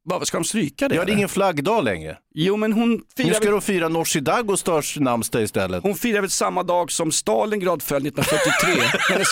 [0.09, 0.95] Vad ska de stryka det?
[0.95, 2.17] Ja, det är ingen flaggdag längre.
[2.35, 5.83] Jo, men hon Nu firar, ska väl, de fira Nooshi Dadgostars namnsdag istället.
[5.83, 8.99] hon firar väl samma dag som Stalingrad föll 1943.
[9.15, 9.29] hennes,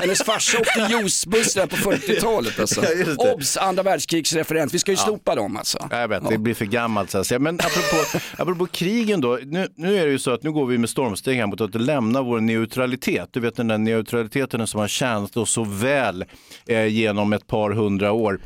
[0.00, 2.84] hennes farsa åkte juicebussar på 40-talet alltså.
[3.18, 3.32] Ja.
[3.32, 3.56] Obs!
[3.56, 4.74] Andra världskrigsreferens.
[4.74, 5.88] Vi ska ju slopa dem alltså.
[5.90, 7.38] Jag vet, det blir för gammalt så säga.
[7.38, 10.78] Men apropå, apropå krigen då, nu, nu är det ju så att nu går vi
[10.78, 13.28] med stormsteg här mot att lämna vår neutralitet.
[13.32, 16.24] Du vet den där neutraliteten som har tjänat oss så väl
[16.66, 18.40] eh, genom ett par hundra år.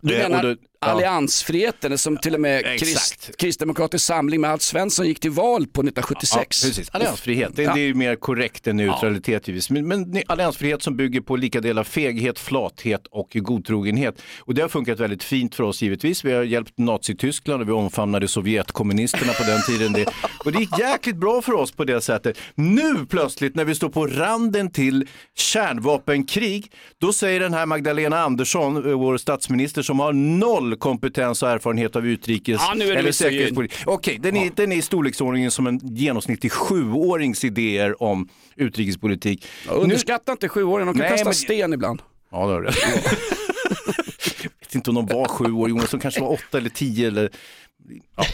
[0.00, 0.86] Du Eh, menar då- ja.
[0.86, 2.80] alliansfriheten som till och med Exakt.
[2.80, 6.64] Krist, Kristdemokratisk samling med Alf Svensson gick till val på 1976.
[6.64, 6.90] Ja, precis.
[6.92, 7.74] Alliansfrihet, det, Ja.
[7.74, 9.70] det är ju mer korrekt än neutralitet givetvis.
[9.70, 14.22] Men, men alliansfrihet som bygger på lika delar feghet, flathet och godtrogenhet.
[14.40, 16.24] Och det har funkat väldigt fint för oss givetvis.
[16.24, 19.92] Vi har hjälpt Nazityskland och vi omfamnade Sovjetkommunisterna på den tiden.
[19.92, 20.06] Det,
[20.44, 22.38] och det gick jäkligt bra för oss på det sättet.
[22.54, 25.06] Nu plötsligt när vi står på randen till
[25.36, 31.50] kärnvapenkrig, då säger den här Magdalena Andersson, eh, vår statsminister som har noll kompetens och
[31.50, 33.78] erfarenhet av utrikes Ja, eller säkerhetspolitik.
[33.86, 39.46] Okej, den, är, den är i storleksordningen som en genomsnittlig sjuårings idéer om utrikespolitik.
[39.68, 42.02] Underskatta inte sjuåringen, de kan Nej, kasta men- sten ibland.
[42.30, 42.76] Ja, det har du rätt.
[44.42, 47.08] Jag vet inte om de var sju år, Jonas, de kanske var åtta eller tio
[47.08, 47.30] eller...
[48.18, 48.24] Ja.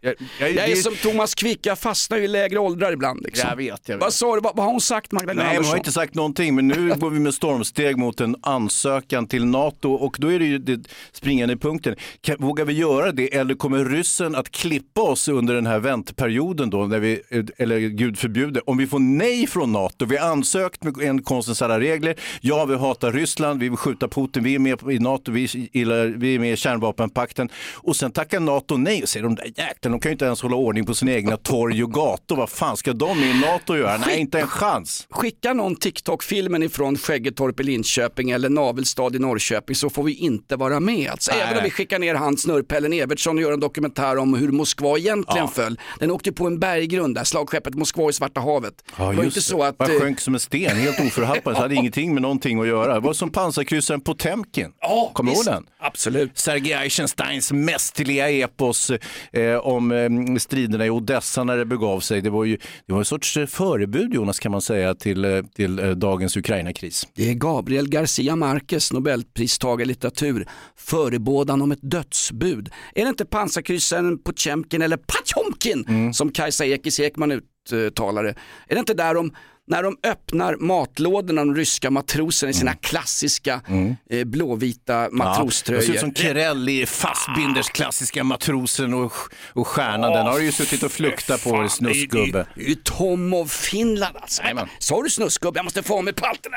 [0.00, 3.22] Jag, jag, Jag är det- som Thomas Quick, jag fastnar ju i lägre åldrar ibland.
[3.22, 3.48] Liksom.
[3.48, 4.02] Jag vet, jag vet.
[4.02, 5.70] Vad sa du, vad, vad har hon sagt Magdalena Nej, Andersson?
[5.70, 9.92] har inte sagt någonting, men nu går vi med stormsteg mot en ansökan till NATO
[9.92, 10.80] och då är det ju det
[11.12, 11.96] springande punkten.
[12.20, 16.70] Kan, vågar vi göra det eller kommer ryssen att klippa oss under den här väntperioden
[16.70, 17.20] då, när vi,
[17.58, 21.62] eller gud förbjude, om vi får nej från NATO, vi har ansökt med en konstens
[21.62, 25.32] alla regler, ja vi hatar Ryssland, vi vill skjuta Putin, vi är med i NATO,
[25.32, 29.44] vi gillar, vi är med i kärnvapenpakten och sen tackar NATO nej säger de där
[29.44, 32.50] jäklarna, de kan ju inte ens hålla ordning på sina egna torg och gator, vad
[32.50, 33.96] fan ska de i NATO göra?
[33.96, 35.06] Nej, inte en chans.
[35.10, 40.56] Skicka någon TikTok-filmen ifrån Skäggetorp i Linköping eller Navelstad i Norrköping så får vi inte
[40.56, 41.10] vara med.
[41.10, 41.40] Alltså, Nej.
[41.42, 44.98] även om vi skickar ner han snurrpellen Evertsson och gör en dokumentär om hur Moskva
[44.98, 45.48] egentligen Ja.
[45.62, 45.80] föll.
[45.98, 48.74] Den åkte på en berggrund där, slagskeppet Moskva i Svarta havet.
[48.98, 49.74] Ja, det var inte så att...
[49.78, 51.54] Jag eh, sjönk som en sten, helt oförhappad.
[51.56, 52.94] Så hade ingenting med någonting att göra.
[52.94, 54.72] Det var som pansarkryssaren Potemkin.
[54.80, 55.66] Ja, Kommer du ihåg den?
[55.80, 56.38] Absolut.
[56.38, 58.90] Sergej Eisensteins mästerliga epos
[59.32, 62.20] eh, om eh, striderna i Odessa när det begav sig.
[62.20, 65.42] Det var ju det var en sorts eh, förebud, Jonas, kan man säga, till, eh,
[65.54, 67.08] till dagens Ukraina-kris.
[67.14, 70.46] Det är Gabriel Garcia Marquez, nobelpristagare i litteratur,
[70.76, 72.70] förebådan om ett dödsbud.
[72.94, 76.12] Är det inte pansarkryssaren Potemkin eller Patjomkin Mm.
[76.12, 77.40] som Kajsa Ekis Ekman
[77.72, 78.34] uttalar det?
[78.68, 79.32] Är det inte där de
[79.68, 83.60] när de öppnar matlådorna, de ryska matroserna i sina klassiska
[84.10, 85.10] eh, blåvita Mm.
[85.18, 85.80] Ja, matroströjor.
[85.80, 89.12] det ser ut som Kirell i Fassbinders klassiska Matrosen och,
[89.52, 90.12] och Stjärnan.
[90.12, 92.46] Den har du ju suttit och fluktat på, Fan, snusgubbe.
[92.54, 94.42] Det är ju Tom of Finland alltså.
[94.78, 95.58] Sa du snusgubbe?
[95.58, 96.56] Jag måste få av mig palterna.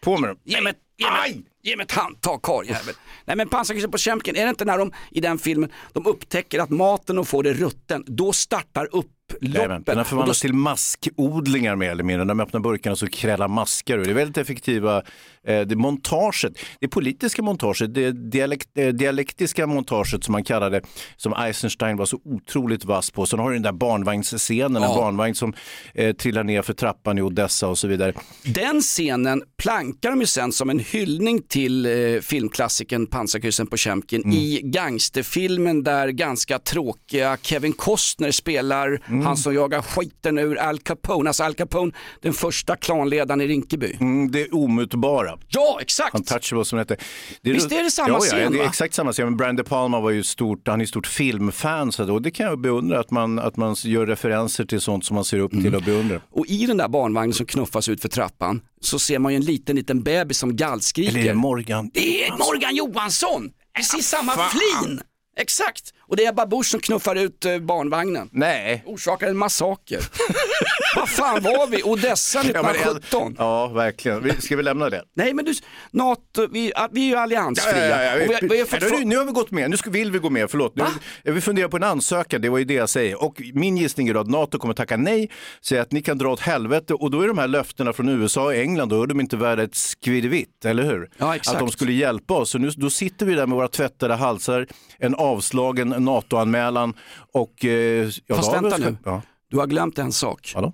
[0.00, 0.38] På med dem.
[0.44, 2.94] Ge mig, ge mig, ge mig ett handtag karljävel.
[3.24, 6.58] Nej men pansarkryssaren på Kemken, är det inte när de i den filmen, de upptäcker
[6.60, 9.08] att maten de får är rutten, då startar upploppen.
[9.32, 12.24] Den har Och då förvandlats till maskodlingar mer eller mindre.
[12.24, 14.04] De öppnar burkarna så krälar maskar ur.
[14.04, 15.02] Det är väldigt effektiva.
[15.46, 20.80] Eh, det montaget, det politiska montaget, det dialekt, eh, dialektiska montaget som man kallar det,
[21.16, 23.26] som Eisenstein var så otroligt vass på.
[23.26, 24.94] Sen har du den där barnvagnsscenen, en Ja.
[24.96, 25.54] barnvagn som
[25.94, 28.12] eh, trillar ner för trappan i Odessa och så vidare.
[28.44, 34.22] Den scenen plankar de ju sen som en hyllning till eh, filmklassikern Pansarkryssen på Kemkin
[34.24, 34.36] Mm.
[34.36, 39.26] i gangsterfilmen där ganska tråkiga Kevin Costner spelar Mm.
[39.26, 41.92] han som jagar skiten ur Al Capone, alltså Al Capone
[42.22, 43.96] den första klanledaren i Rinkeby.
[44.00, 45.38] Mm, det omutbara.
[45.48, 46.14] Ja, exakt!
[46.14, 46.96] Untouchable som det heter.
[47.42, 49.24] Det Visst är det samma ja, ja, scen, det är exakt samma scen.
[49.24, 52.46] Men Brian De Palma var ju stort, han är stort filmfan så och det kan
[52.46, 55.64] jag beundra att man, att man gör referenser till sånt som man ser upp Mm.
[55.64, 56.20] till och beundrar.
[56.30, 59.44] Och i den där barnvagnen som knuffas ut för trappan så ser man ju en
[59.44, 61.10] liten, liten bebis som gallskriker.
[61.10, 61.90] Eller är det Morgan?
[61.94, 63.50] Det är Morgan Johansson!
[63.76, 65.00] Precis samma flin!
[65.36, 65.94] Exakt!
[66.08, 68.28] Och det är Ebba Busch som knuffar ut eh, barnvagnen.
[68.32, 68.82] Nej.
[68.86, 70.00] Orsakar en massaker.
[70.96, 71.82] Vad fan var vi?
[71.82, 73.34] Odessa Ja, men- 1917?
[73.38, 74.22] Ja, verkligen.
[74.22, 75.02] Vi- Ska vi lämna det?
[75.16, 75.52] Nej men du,
[75.90, 78.16] NATO, vi, att vi är ju alliansfria.
[78.16, 80.76] Vi, vi fått nu, har vi gått med, nu ska, vill vi gå med, förlåt.
[80.76, 80.84] Nu,
[81.32, 83.22] vi funderar på en ansökan, det var ju det jag säger.
[83.22, 85.30] Och min gissning är då att NATO kommer tacka nej,
[85.62, 88.42] säga att ni kan dra åt helvete och då är de här löftena från USA
[88.44, 91.10] och England, då är de inte värda ett skvirvitt, eller hur?
[91.18, 91.54] Ja, exakt.
[91.54, 92.50] Att de skulle hjälpa oss.
[92.50, 94.66] Så nu, då sitter vi där med våra tvättade halsar,
[94.98, 96.94] en avslagen NATO-anmälan
[97.32, 97.64] och...
[97.64, 98.96] Eh, ja, Fast vänta nu.
[99.04, 99.22] Ja.
[99.50, 100.52] Du har glömt en sak.
[100.54, 100.72] Vadå?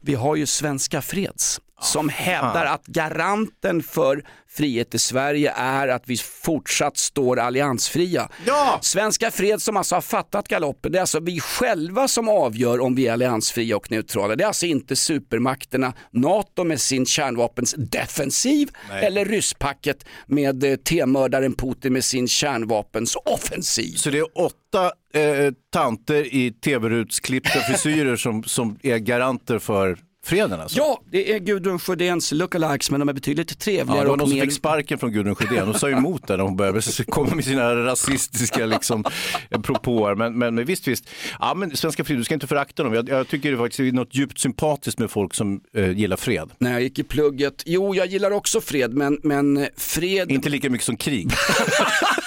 [0.00, 6.02] Vi har ju Svenska Freds som hävdar att garanten för frihet i Sverige är att
[6.06, 8.28] vi fortsatt står alliansfria.
[8.46, 8.78] Ja!
[8.82, 12.94] Svenska Fred som alltså har fattat galoppen, det är alltså vi själva som avgör om
[12.94, 14.36] vi är alliansfria och neutrala.
[14.36, 19.04] Det är alltså inte supermakterna NATO med sin kärnvapens defensiv Nej.
[19.04, 23.94] eller rysspacket med eh, T-mördaren Putin med sin kärnvapens offensiv.
[23.94, 30.60] Så det är åtta eh, tanter i tv-rutsklippta frisyrer som, som är garanter för freden
[30.60, 30.78] alltså?
[30.78, 34.28] Ja, det är Gudrun Sjödéns lookalikes men de är betydligt Ja, trevligare det var någon
[34.28, 34.44] som mer...
[34.44, 35.66] fick sparken från Gudrun Sjödén.
[35.66, 39.04] Hon sa emot det när hon började komma med sina rasistiska liksom,
[39.62, 40.14] propåer.
[40.14, 41.08] Men, men visst, visst.
[41.40, 42.94] Ja, men Svenska Fred, du ska inte förakta dem.
[42.94, 46.50] Jag, jag tycker det faktiskt är något djupt sympatiskt med folk som eh, gillar fred.
[46.58, 50.30] När jag gick i plugget, jo jag gillar också fred men, men fred...
[50.30, 51.30] Inte lika mycket som krig.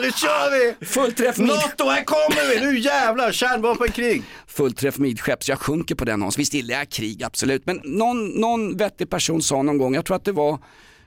[0.00, 0.86] nu kör vi!
[0.86, 1.48] Fullträff mid...
[1.48, 2.66] NATO, här kommer vi!
[2.66, 4.22] Nu jävlar, kärnvapenkrig!
[4.46, 6.38] Fullträff midskepps, jag sjunker på den Hans.
[6.38, 7.66] Visst gillar jag krig, absolut.
[7.66, 10.58] Men någon, någon vettig person sa någon gång, jag tror att det var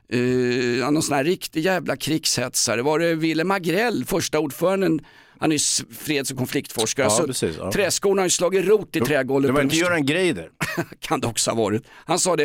[0.09, 5.01] eh, någon sån här riktig jävla krigshetsare, var det Willem Agrell, första ordföranden
[5.45, 7.05] han är ju freds och konfliktforskare.
[7.05, 7.71] Ja, så precis, ja.
[7.71, 9.49] Träskorna har ju slagit rot i trägolvet.
[9.49, 10.49] Det var inte en- Göran Greider.
[10.99, 11.83] kan det också ha varit.
[12.05, 12.43] Han sa det,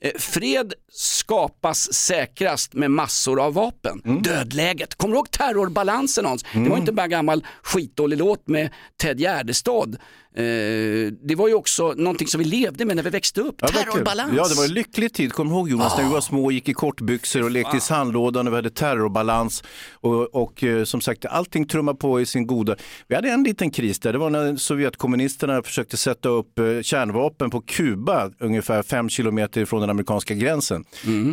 [0.00, 4.02] eh, fred skapas säkrast med massor av vapen.
[4.04, 4.22] Mm.
[4.22, 6.42] Dödläget, kommer du ihåg terrorbalansen Hans?
[6.52, 8.70] Det var inte bara en gammal skitdålig låt med
[9.02, 9.96] Ted Gärdestad.
[10.34, 13.68] Eh, det var ju också någonting som vi levde med när vi växte upp, Ja,
[13.68, 14.32] terrorbalans.
[14.36, 15.32] Ja, det var en lycklig tid.
[15.32, 17.80] Kommer du ihåg Jonas, när vi var små och gick i kortbyxor och lekte i
[17.80, 19.62] sandlådan och vi hade terrorbalans.
[19.92, 22.76] Och, och eh, som sagt, allting trummar på i sin goda...
[23.08, 27.50] Vi hade en liten kris där, det var när Sovjetkommunisterna försökte sätta upp eh, kärnvapen
[27.50, 30.84] på Kuba, ungefär fem kilometer ifrån den amerikanska gränsen.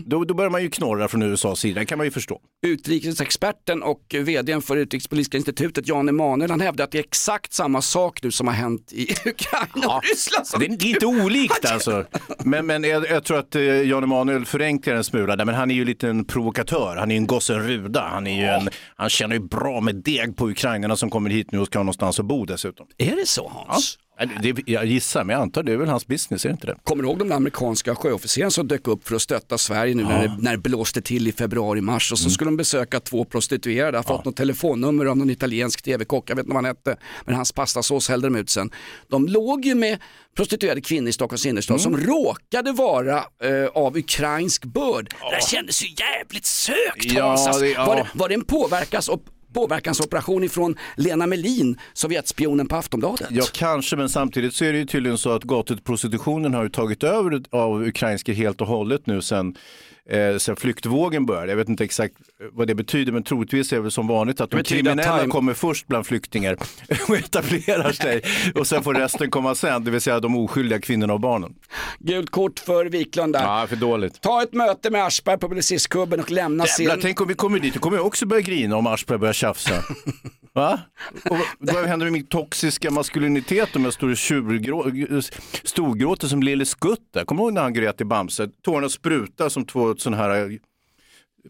[0.05, 2.41] Då, då börjar man ju knorra från USAs sida, det kan man ju förstå.
[2.65, 7.81] Utrikesexperten och vdn för Utrikespolitiska institutet, Jan Emanuel, han hävdar att det är exakt samma
[7.81, 10.47] sak nu som har hänt i Ukraina och Ryssland.
[10.59, 12.05] Det är, det är inte olikt alltså.
[12.39, 15.75] Men, men jag, jag tror att eh, Jan Emanuel förenklar en smula men han är
[15.75, 16.95] ju lite en provokatör.
[16.95, 18.07] Han är ju en gossen Ruda.
[18.11, 21.51] Han, är ju en, han tjänar ju bra med deg på ukrainarna som kommer hit
[21.51, 22.87] nu och ska ha någonstans att bo dessutom.
[22.97, 23.97] Är det så Hans?
[24.01, 24.06] Ja,
[24.65, 26.75] jag gissar, men jag antar det är väl hans business, är det inte det?
[26.83, 30.03] Kommer du ihåg de där amerikanska sjöofficerarna som dök upp för att stötta Sverige nu
[30.03, 33.97] när, det, när det blåste till i februari-mars och så skulle de besöka två prostituerade,
[33.97, 37.35] har fått något telefonnummer av någon italiensk tv-kock, jag vet inte vad han hette, men
[37.35, 38.71] hans pastasås hällde de ut sen.
[39.07, 39.99] De låg ju med
[40.35, 45.09] prostituerade kvinnor i Stockholms innerstad som råkade vara eh, av ukrainsk börd.
[45.09, 47.47] Det där kändes ju jävligt sökt Ja, Hans.
[47.47, 47.85] Alltså, det- ja.
[47.85, 49.21] var, det, var det en påverkas och
[49.57, 53.27] påverkansoperation ifrån Lena Melin, Sovjetspionen på Aftonbladet?
[53.31, 57.03] Ja, kanske, men samtidigt så är det ju tydligen så att gatuprostitutionen har ju tagit
[57.03, 59.55] över av ukrainska helt och hållet nu sen
[60.09, 61.51] Eh, sen flyktvågen började.
[61.51, 62.13] Jag vet inte exakt
[62.51, 65.53] vad det betyder men troligtvis är det väl som vanligt att de kriminella time- kommer
[65.53, 66.57] först bland flyktingar
[67.07, 68.21] och etablerar sig
[68.55, 71.55] och sen får resten komma sen, det vill säga de oskyldiga kvinnorna och barnen.
[71.99, 73.43] Gult kort för Wiklund där.
[73.43, 74.21] Ja, för dåligt.
[74.21, 77.01] Ta ett möte med Aschberg på Publicistklubben och lämna Jävlar, sin...
[77.01, 79.73] tänk om vi kommer dit, då kommer jag också börja grina om Aschberg börjar tjafsa.
[80.57, 80.79] Va?
[81.29, 84.17] Och vad händer med min toxiska maskulinitet om jag står och
[85.63, 87.17] storgråter som Lille Skutt?
[87.25, 88.49] Kommer du ihåg när han grät i Bamse?
[88.63, 90.59] Tårarna sprutar som två sådana här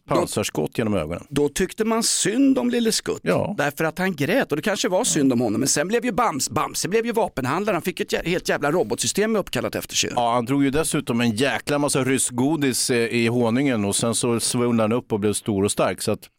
[0.08, 1.24] pansarskott genom ögonen.
[1.30, 3.22] Då tyckte man synd om Lille Skutt,
[3.58, 5.60] därför att han grät och det kanske var synd om honom.
[5.60, 8.72] Men sen blev ju Bams, Bamse blev ju vapenhandlare, han fick ett jä- helt jävla
[8.72, 10.12] robotsystem uppkallat efter sig.
[10.16, 14.40] Ja, han drog ju dessutom en jäkla massa ryssgodis eh, i honungen och sen så
[14.40, 16.02] svullnade han upp och blev stor och stark.
[16.02, 16.30] Så att,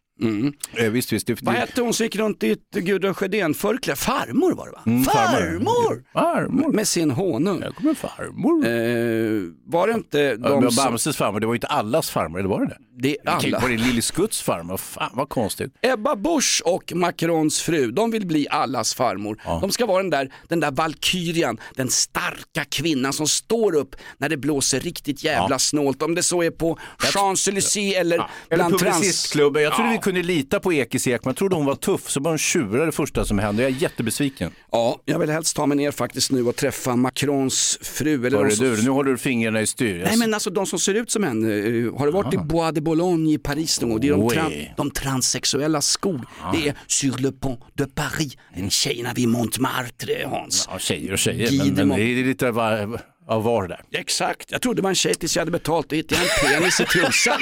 [0.77, 1.27] eh, visst, visst.
[1.27, 3.95] Det, Vad hette hon som gick runt i ett Gudrun Sjödén-förkläde?
[3.99, 4.81] Farmor var det va?
[4.85, 5.39] Mm, farmor.
[5.39, 6.03] farmor!
[6.13, 6.71] farmor.
[6.73, 7.61] Med sin honung.
[7.61, 8.65] Jag kommer farmor.
[8.65, 10.85] Eh, var det inte Ja, de men som...
[10.85, 12.77] Bamses farmor, det var ju inte allas farmor, eller var det det?
[13.01, 13.59] Det är alla.
[13.59, 14.77] Var det Lille Skutts farmor?
[14.77, 15.73] Fan vad konstigt.
[15.81, 19.41] Ebba Busch och Macrons fru, de vill bli allas farmor.
[19.61, 24.29] De ska vara den där, den där valkyrian, den starka kvinnan som står upp när
[24.29, 25.59] det blåser riktigt jävla Ja.
[25.59, 26.01] snålt.
[26.01, 28.95] Om det så är på Champs-Élysées eller Eller bland trans...
[28.95, 29.63] Publicistklubben.
[29.63, 29.93] Jag trodde Ja.
[29.95, 31.31] vi kunde lita på Ekis Ekman.
[31.31, 33.63] Jag trodde hon var tuff, så bara hon tjurar det första som hände.
[33.63, 34.51] Jag är jättebesviken.
[34.71, 38.27] Ja, jag vill helst ta mig ner faktiskt nu och träffa Macrons fru.
[38.27, 38.65] Eller Hörru som...
[38.65, 40.03] du, nu håller du fingrarna i styr.
[40.03, 42.73] Nej men alltså de som ser ut som henne, eh, har du varit i Bois
[42.73, 43.99] de Boulogne i Paris någon gång?
[43.99, 46.21] Det är de, tran- de transsexuella skog.
[46.53, 50.69] Det är Sur le pont de Paris, en tjejerna vid Montmartre Hans.
[50.71, 53.81] Ja, tjejer och tjejer, men, men det är lite var, av var där.
[53.91, 56.79] Exakt, jag trodde det en tjej tills jag hade betalt och hittade jag en penis
[56.79, 57.39] i trosan.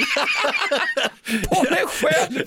[1.48, 2.42] På mig själv!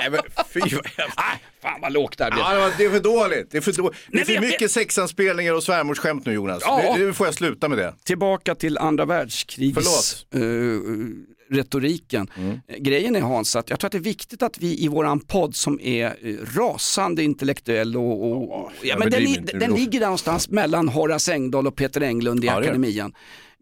[0.00, 0.82] Nej men fy vad.
[0.98, 2.44] Nej, fan vad lågt där blev.
[2.44, 3.50] Ja, det det är för dåligt.
[3.50, 3.98] Det är för, dåligt.
[4.08, 6.62] det är för men jag- mycket sexanspelningar och svärmorsskämt nu Jonas.
[6.66, 6.94] Ja.
[6.98, 7.94] Nu, nu får jag sluta med det.
[8.04, 10.40] Tillbaka till andra världskrigets eh,
[11.52, 12.28] retoriken.
[12.68, 15.20] Eh, Grejen är Hans, att jag tror att det är viktigt att vi i våran
[15.20, 19.24] podd som är eh, rasande intellektuell och, och ja, men den,
[19.60, 23.12] den ligger där någonstans mellan Horace Engdahl och Peter Englund i Ja, akademian.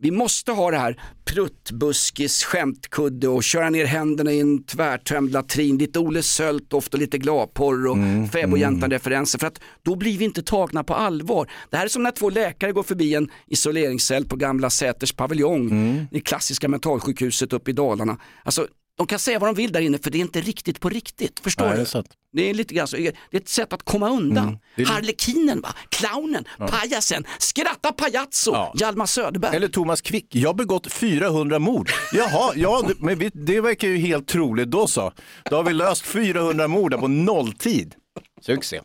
[0.02, 5.78] Vi måste ha det här pruttbuskis, skämtkudde och köra ner händerna i en tvärtömd latrin,
[5.78, 10.42] lite Olle Söltoft och lite gladporr och Mm, fäbodjäntan-referenser för att då blir vi inte
[10.42, 11.50] tagna på allvar.
[11.70, 15.70] Det här är som när två läkare går förbi en isoleringscell på gamla Säters paviljong
[15.70, 16.06] Mm.
[16.10, 18.18] i klassiska mentalsjukhuset uppe i Dalarna.
[18.42, 18.66] Alltså,
[19.00, 21.40] de kan säga vad de vill där inne för det är inte riktigt på riktigt.
[21.40, 21.82] Förstår Nej, det du?
[21.82, 22.06] är sant.
[22.32, 24.44] Det är lite grann så, det är ett sätt att komma undan.
[24.48, 24.58] Mm.
[24.76, 25.68] Det är Harlekinen, va?
[25.88, 29.56] clownen, pajasen, skratta pajazzo, Hjalmar Söderberg.
[29.56, 31.90] Eller Thomas Quick, jag har begått 400 mord.
[32.12, 35.12] Jaha, ja, det- men vi, det verkar ju helt troligt då så.
[35.50, 37.94] Då har vi löst 400 mord på nolltid.
[38.42, 38.80] Succé.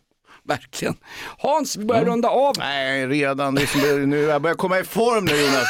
[0.48, 0.96] Verkligen.
[1.38, 2.54] Hans, vi börjar runda av.
[2.60, 3.56] Nej, redan.
[3.56, 3.66] Det är
[4.00, 5.68] som, nu, jag börjar komma i form nu Jonas.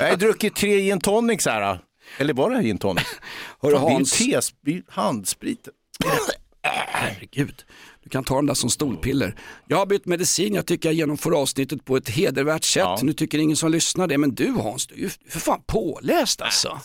[0.00, 1.80] Jag har druckit tre gin tonics här.
[2.20, 3.04] Eller var det här gin tonic?
[3.62, 4.18] Hörru, Fan, det är ju Hans.
[4.18, 5.68] tesprit, handsprit.
[6.62, 7.64] Herregud,
[8.08, 9.34] du kan ta dem där som stolpiller.
[9.66, 13.02] Jag har bytt medicin, jag tycker jag genomför avsnittet på ett hedervärt sätt.
[13.02, 16.40] Nu tycker ingen som lyssnar det, men du Hans, du är ju för fan påläst
[16.42, 16.80] alltså.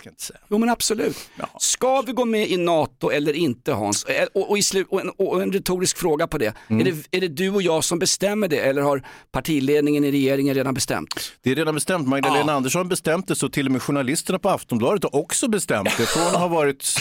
[0.50, 1.18] Jo men absolut.
[1.60, 4.06] Ska vi gå med i NATO eller inte Hans?
[4.34, 4.58] Och, och,
[4.90, 6.54] och, en, och en retorisk fråga på det.
[6.68, 6.88] Mm.
[6.88, 7.18] Är det.
[7.18, 11.34] Är det du och jag som bestämmer det eller har partiledningen i regeringen redan bestämt?
[11.44, 12.08] Det är redan bestämt.
[12.08, 15.98] Magdalena Andersson har bestämt det så till och med journalisterna på Aftonbladet har också bestämt
[15.98, 16.06] det.
[16.06, 16.96] Från att ha varit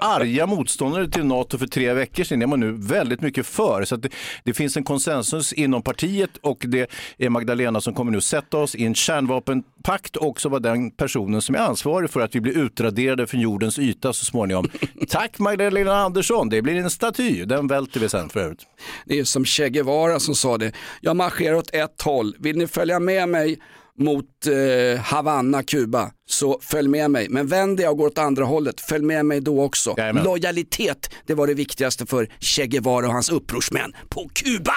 [0.00, 3.65] arga motståndare till NATO för tre veckor sedan är man nu väldigt mycket för.
[3.84, 4.08] Så att det,
[4.44, 8.74] det finns en konsensus inom partiet och det är Magdalena som kommer nu sätta oss
[8.74, 12.58] i en kärnvapenpakt och också vara den personen som är ansvarig för att vi blir
[12.58, 14.68] utraderade från jordens yta så småningom.
[15.08, 17.44] Tack Magdalena Andersson, det blir en staty.
[17.44, 18.62] Den välter vi sen för övrigt.
[19.04, 20.72] Det är som Che Guevara som sa det.
[21.00, 22.36] Jag marscherar åt ett håll.
[22.38, 23.58] Vill ni följa med mig
[23.98, 27.28] mot eh, Havanna, Kuba, så följ med mig.
[27.30, 29.94] Men vänder jag och går åt andra hållet, följ med mig då också.
[30.24, 34.72] Lojalitet, det var det viktigaste för Che Guevara och hans upprorsmän på Kuba.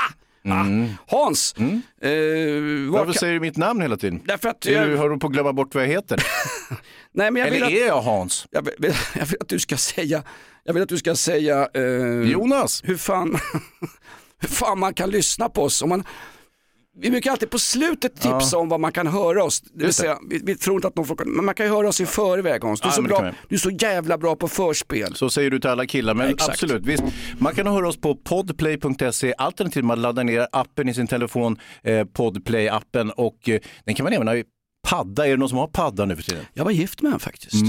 [0.46, 0.66] Ah,
[1.08, 4.22] Hans, eh, vad Varför kan- säger du mitt namn hela tiden?
[4.26, 6.24] Därför att jag- du, har du på att glömma bort vad jag heter?
[7.12, 8.46] Nej, men jag Eller vill att, är jag Hans?
[8.52, 10.24] Jag vill, jag vill att du ska säga,
[10.64, 11.84] jag vill att du ska säga eh,
[12.32, 12.82] Jonas.
[12.86, 13.38] Hur fan,
[14.42, 15.82] hur fan man kan lyssna på oss.
[15.82, 16.04] Om man,
[16.98, 18.58] vi brukar alltid på slutet tipsa Ja.
[18.58, 19.62] om vad man kan höra oss.
[19.62, 21.88] Det vill säga, vi, vi tror inte att någon får, men man kan ju höra
[21.88, 22.82] oss i förväg Hans.
[22.82, 25.16] Du är, Ja, så, bra, du är så jävla bra på förspel.
[25.16, 26.50] Så säger du till alla killar, men Exakt.
[26.50, 26.86] absolut.
[26.86, 27.04] Visst,
[27.38, 31.92] man kan höra oss på podplay.se, alternativt man laddar ner appen i sin telefon, eh,
[32.06, 34.44] Podplay-appen och eh, den kan man även ha i
[34.88, 35.26] padda.
[35.26, 36.46] Är det någon som har padda nu för tiden?
[36.54, 37.66] Jag var gift med en faktiskt.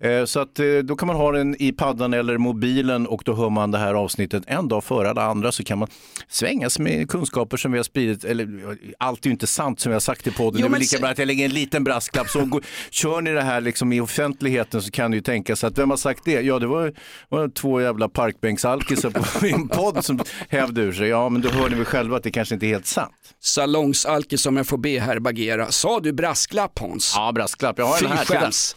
[0.00, 3.34] Eh, så att, eh, då kan man ha den i paddan eller mobilen och då
[3.34, 5.88] hör man det här avsnittet en dag före alla andra så kan man
[6.28, 8.24] svänga sig med kunskaper som vi har spridit.
[8.24, 10.60] Eller allt är ju inte sant som vi har sagt i podden.
[10.60, 12.28] Jo, det är lika bra att jag lägger en liten brasklapp.
[12.28, 15.66] Så går, kör ni det här liksom i offentligheten så kan ni ju tänka sig
[15.66, 16.40] att vem har sagt det?
[16.40, 16.92] Ja, det var,
[17.28, 21.08] var två jävla parkbänksalkisar på min podd som hävde ur sig.
[21.08, 23.12] Ja, men då hör ni väl själva att det kanske inte är helt sant.
[23.40, 25.70] Salongsalkis som jag får be här bagera.
[25.70, 27.12] Sa du brasklapp Hans?
[27.16, 27.78] Ja, brasklapp.
[27.78, 28.24] Jag har Fy en här.
[28.24, 28.76] Skäms.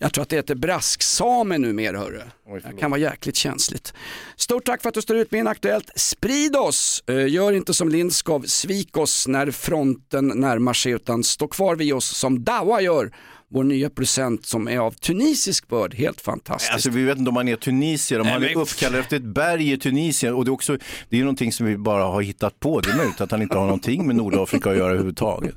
[0.00, 2.20] Jag tror att det heter brasksame numera hörru.
[2.64, 3.94] Det kan vara jäkligt känsligt.
[4.36, 5.90] Stort tack för att du står ut med Inaktuellt.
[5.96, 7.04] Sprid oss!
[7.08, 11.94] Eh, Gör inte som Lindskov, svik oss när fronten närmar sig utan stå kvar vid
[11.94, 13.12] oss som Dawa gör.
[13.48, 16.72] Vår nya producent som är av tunisisk börd, helt fantastisk.
[16.72, 19.16] Alltså, vi vet inte om man är tunisier, om Nej, han är men- uppkallad efter
[19.16, 20.34] ett berg i Tunisien.
[20.34, 22.80] Och det är också, det är någonting som vi bara har hittat på.
[22.80, 25.54] Det är möjligt att han inte har någonting med Nordafrika att göra överhuvudtaget.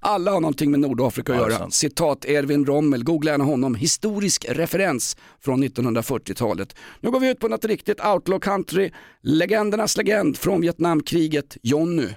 [0.00, 1.58] Alla har någonting med Nordafrika att göra.
[1.58, 1.74] sant.
[1.74, 3.74] Citat Erwin Rommel, googla gärna honom.
[3.74, 6.76] Historisk referens från 1940-talet.
[7.00, 8.90] Nu går vi ut på något riktigt outlaw country.
[9.22, 12.08] Legendernas legend från Vietnamkriget, Jonny.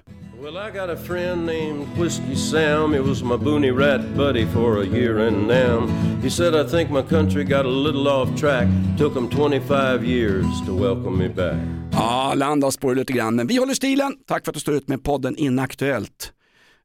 [0.43, 2.93] Well, I got a friend named Whiskey Sam.
[2.93, 5.87] He was my boony rat buddy for a year and now.
[6.23, 8.67] He said, I think my country got a little off track.
[8.99, 11.55] Took him 25 years to welcome me back.
[11.91, 14.13] Ja, land har spårat lite grann, men vi håller stilen.
[14.27, 16.31] Tack för att du står ut med podden Inaktuellt.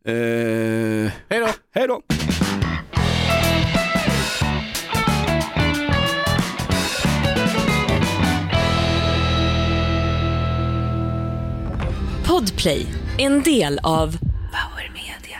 [0.09, 0.15] Eh...
[1.29, 1.49] Hej då!
[1.75, 2.03] Hej då!
[12.27, 12.87] Podplay,
[13.19, 15.39] en del av Power Media.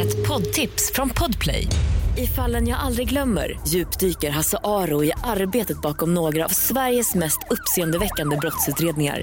[0.00, 1.68] ett poddtips från Podplay.
[2.16, 7.38] I fallen jag aldrig glömmer djupdyker Hasse Aro i arbetet bakom några av Sveriges mest
[7.50, 9.22] uppseendeväckande brottsutredningar.